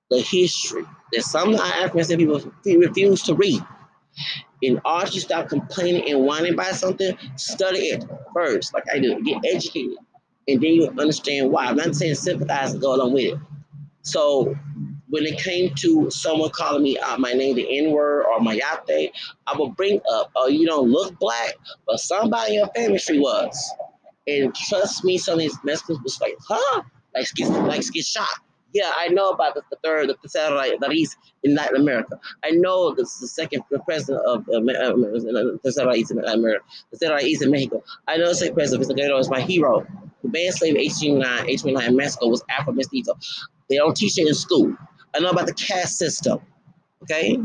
the 0.09 0.21
history 0.21 0.83
that 1.13 1.21
some 1.21 1.53
African 1.55 2.17
people 2.17 2.51
refuse 2.65 3.21
to 3.23 3.35
read. 3.35 3.61
In 4.61 4.81
all 4.85 5.05
to 5.05 5.21
stop 5.21 5.49
complaining 5.49 6.09
and 6.09 6.25
whining 6.25 6.53
about 6.53 6.75
something, 6.75 7.15
study 7.35 7.79
it 7.79 8.05
first, 8.33 8.73
like 8.73 8.85
I 8.91 8.99
do. 8.99 9.21
Get 9.23 9.45
educated, 9.45 9.97
and 10.47 10.61
then 10.61 10.73
you 10.73 10.87
understand 10.87 11.51
why. 11.51 11.65
I'm 11.65 11.75
not 11.75 11.95
saying 11.95 12.15
sympathize 12.15 12.73
and 12.73 12.81
go 12.81 12.95
along 12.95 13.13
with 13.13 13.33
it. 13.33 13.39
So 14.01 14.55
when 15.09 15.25
it 15.25 15.37
came 15.39 15.73
to 15.75 16.09
someone 16.09 16.49
calling 16.49 16.83
me 16.83 16.99
out 16.99 17.19
my 17.19 17.33
name, 17.33 17.55
the 17.55 17.77
N 17.77 17.91
word 17.91 18.25
or 18.25 18.39
Mayate, 18.39 19.11
I 19.45 19.57
would 19.57 19.75
bring 19.75 20.01
up, 20.11 20.31
oh, 20.35 20.47
you 20.47 20.65
don't 20.65 20.89
look 20.89 21.17
black, 21.19 21.55
but 21.85 21.99
somebody 21.99 22.53
in 22.53 22.59
your 22.59 22.67
family 22.75 22.99
tree 22.99 23.19
was. 23.19 23.73
And 24.27 24.53
trust 24.53 25.03
me, 25.05 25.17
some 25.17 25.35
of 25.35 25.39
these 25.39 25.57
Mexicans 25.63 25.99
was 26.03 26.19
like, 26.19 26.35
huh? 26.45 26.81
Like, 27.15 27.27
get, 27.35 27.49
like 27.49 27.83
get 27.93 28.05
shot. 28.05 28.27
Yeah, 28.73 28.91
I 28.97 29.07
know 29.07 29.29
about 29.29 29.55
the, 29.55 29.61
the 29.69 29.77
third, 29.83 30.09
the 30.21 30.29
satellite 30.29 30.79
that 30.81 30.91
he's 30.91 31.15
in 31.43 31.55
Latin 31.55 31.77
America. 31.77 32.19
I 32.43 32.51
know 32.51 32.93
this 32.93 33.13
is 33.15 33.21
the 33.21 33.27
second 33.27 33.63
president 33.85 34.25
of 34.25 34.41
uh, 34.49 34.59
the 34.59 35.71
satellite 35.71 36.09
in 36.11 36.17
Latin 36.17 36.39
America, 36.39 36.65
the 36.91 36.97
satellite 36.97 37.41
in 37.41 37.51
Mexico. 37.51 37.83
I 38.07 38.17
know 38.17 38.27
the 38.27 38.35
second 38.35 38.55
president, 38.55 38.89
Mr. 38.89 38.95
Guerrero, 38.95 39.17
is 39.19 39.29
my 39.29 39.41
hero. 39.41 39.85
The 40.23 40.29
band 40.29 40.53
slave 40.55 40.75
H29, 40.75 41.23
H29 41.23 41.87
in 41.87 41.95
Mexico 41.95 42.27
was 42.27 42.43
Afro 42.49 42.73
Mestizo. 42.73 43.17
They 43.69 43.77
don't 43.77 43.95
teach 43.95 44.17
it 44.17 44.27
in 44.27 44.33
school. 44.33 44.75
I 45.15 45.19
know 45.19 45.29
about 45.29 45.47
the 45.47 45.53
caste 45.53 45.97
system. 45.97 46.39
Okay? 47.03 47.39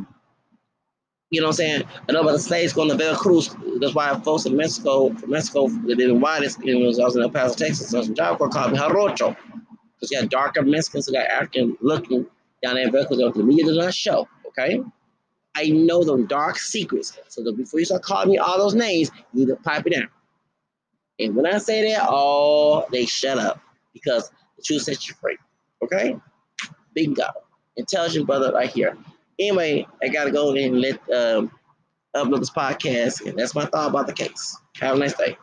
You 1.31 1.41
know 1.41 1.47
what 1.47 1.53
I'm 1.53 1.57
saying? 1.57 1.85
I 2.09 2.13
know 2.13 2.21
about 2.21 2.33
the 2.33 2.39
slaves 2.41 2.75
going 2.75 2.91
to 2.91 2.95
Veracruz. 2.95 3.57
That's 3.81 3.95
why 3.95 4.15
folks 4.21 4.45
in 4.45 4.55
Mexico, 4.55 5.09
Mexico, 5.27 5.69
they 5.69 5.95
didn't 5.95 6.21
why 6.21 6.41
this, 6.41 6.59
I 6.59 6.75
was 6.75 7.17
in 7.17 7.23
El 7.23 7.31
Paso, 7.31 7.55
Texas, 7.55 7.89
so 7.89 8.03
some 8.03 8.15
job 8.15 8.39
called 8.39 8.73
me 8.73 8.79
Jarocho. 8.79 9.35
Because 10.03 10.11
you 10.11 10.21
got 10.21 10.31
darker 10.31 10.63
Mexicans, 10.63 11.07
you 11.07 11.15
got 11.15 11.29
African 11.29 11.77
looking 11.81 12.27
down 12.61 12.75
there 12.75 12.91
because 12.91 13.19
the 13.19 13.43
media 13.45 13.65
does 13.65 13.77
not 13.77 13.95
show. 13.95 14.27
Okay. 14.49 14.83
I 15.55 15.69
know 15.69 16.03
them 16.03 16.27
dark 16.27 16.59
secrets. 16.59 17.17
So 17.29 17.45
that 17.45 17.57
before 17.57 17.79
you 17.79 17.87
start 17.87 18.03
calling 18.03 18.31
me 18.31 18.39
all 18.39 18.59
those 18.59 18.75
names, 18.75 19.13
you 19.33 19.41
need 19.41 19.49
to 19.49 19.57
pipe 19.57 19.87
it 19.87 19.95
down. 19.95 20.09
And 21.21 21.37
when 21.37 21.47
I 21.47 21.59
say 21.59 21.93
that, 21.93 22.07
oh, 22.09 22.85
they 22.91 23.07
shut 23.07 23.39
up 23.39 23.61
because 23.93 24.33
the 24.57 24.63
truth 24.65 24.83
sets 24.83 25.09
you 25.09 25.15
free. 25.21 25.39
Okay? 25.85 26.17
Bingo. 26.93 27.29
Intelligent 27.77 28.27
brother 28.27 28.53
right 28.53 28.71
here. 28.71 28.97
Anyway, 29.39 29.87
I 30.03 30.09
gotta 30.09 30.33
go 30.33 30.53
and 30.53 30.81
let 30.81 30.95
um, 31.11 31.53
upload 32.17 32.41
this 32.41 32.51
podcast, 32.51 33.25
and 33.25 33.39
that's 33.39 33.55
my 33.55 33.67
thought 33.67 33.91
about 33.91 34.09
the 34.09 34.13
case. 34.13 34.57
Have 34.81 34.97
a 34.97 34.99
nice 34.99 35.15
day. 35.15 35.37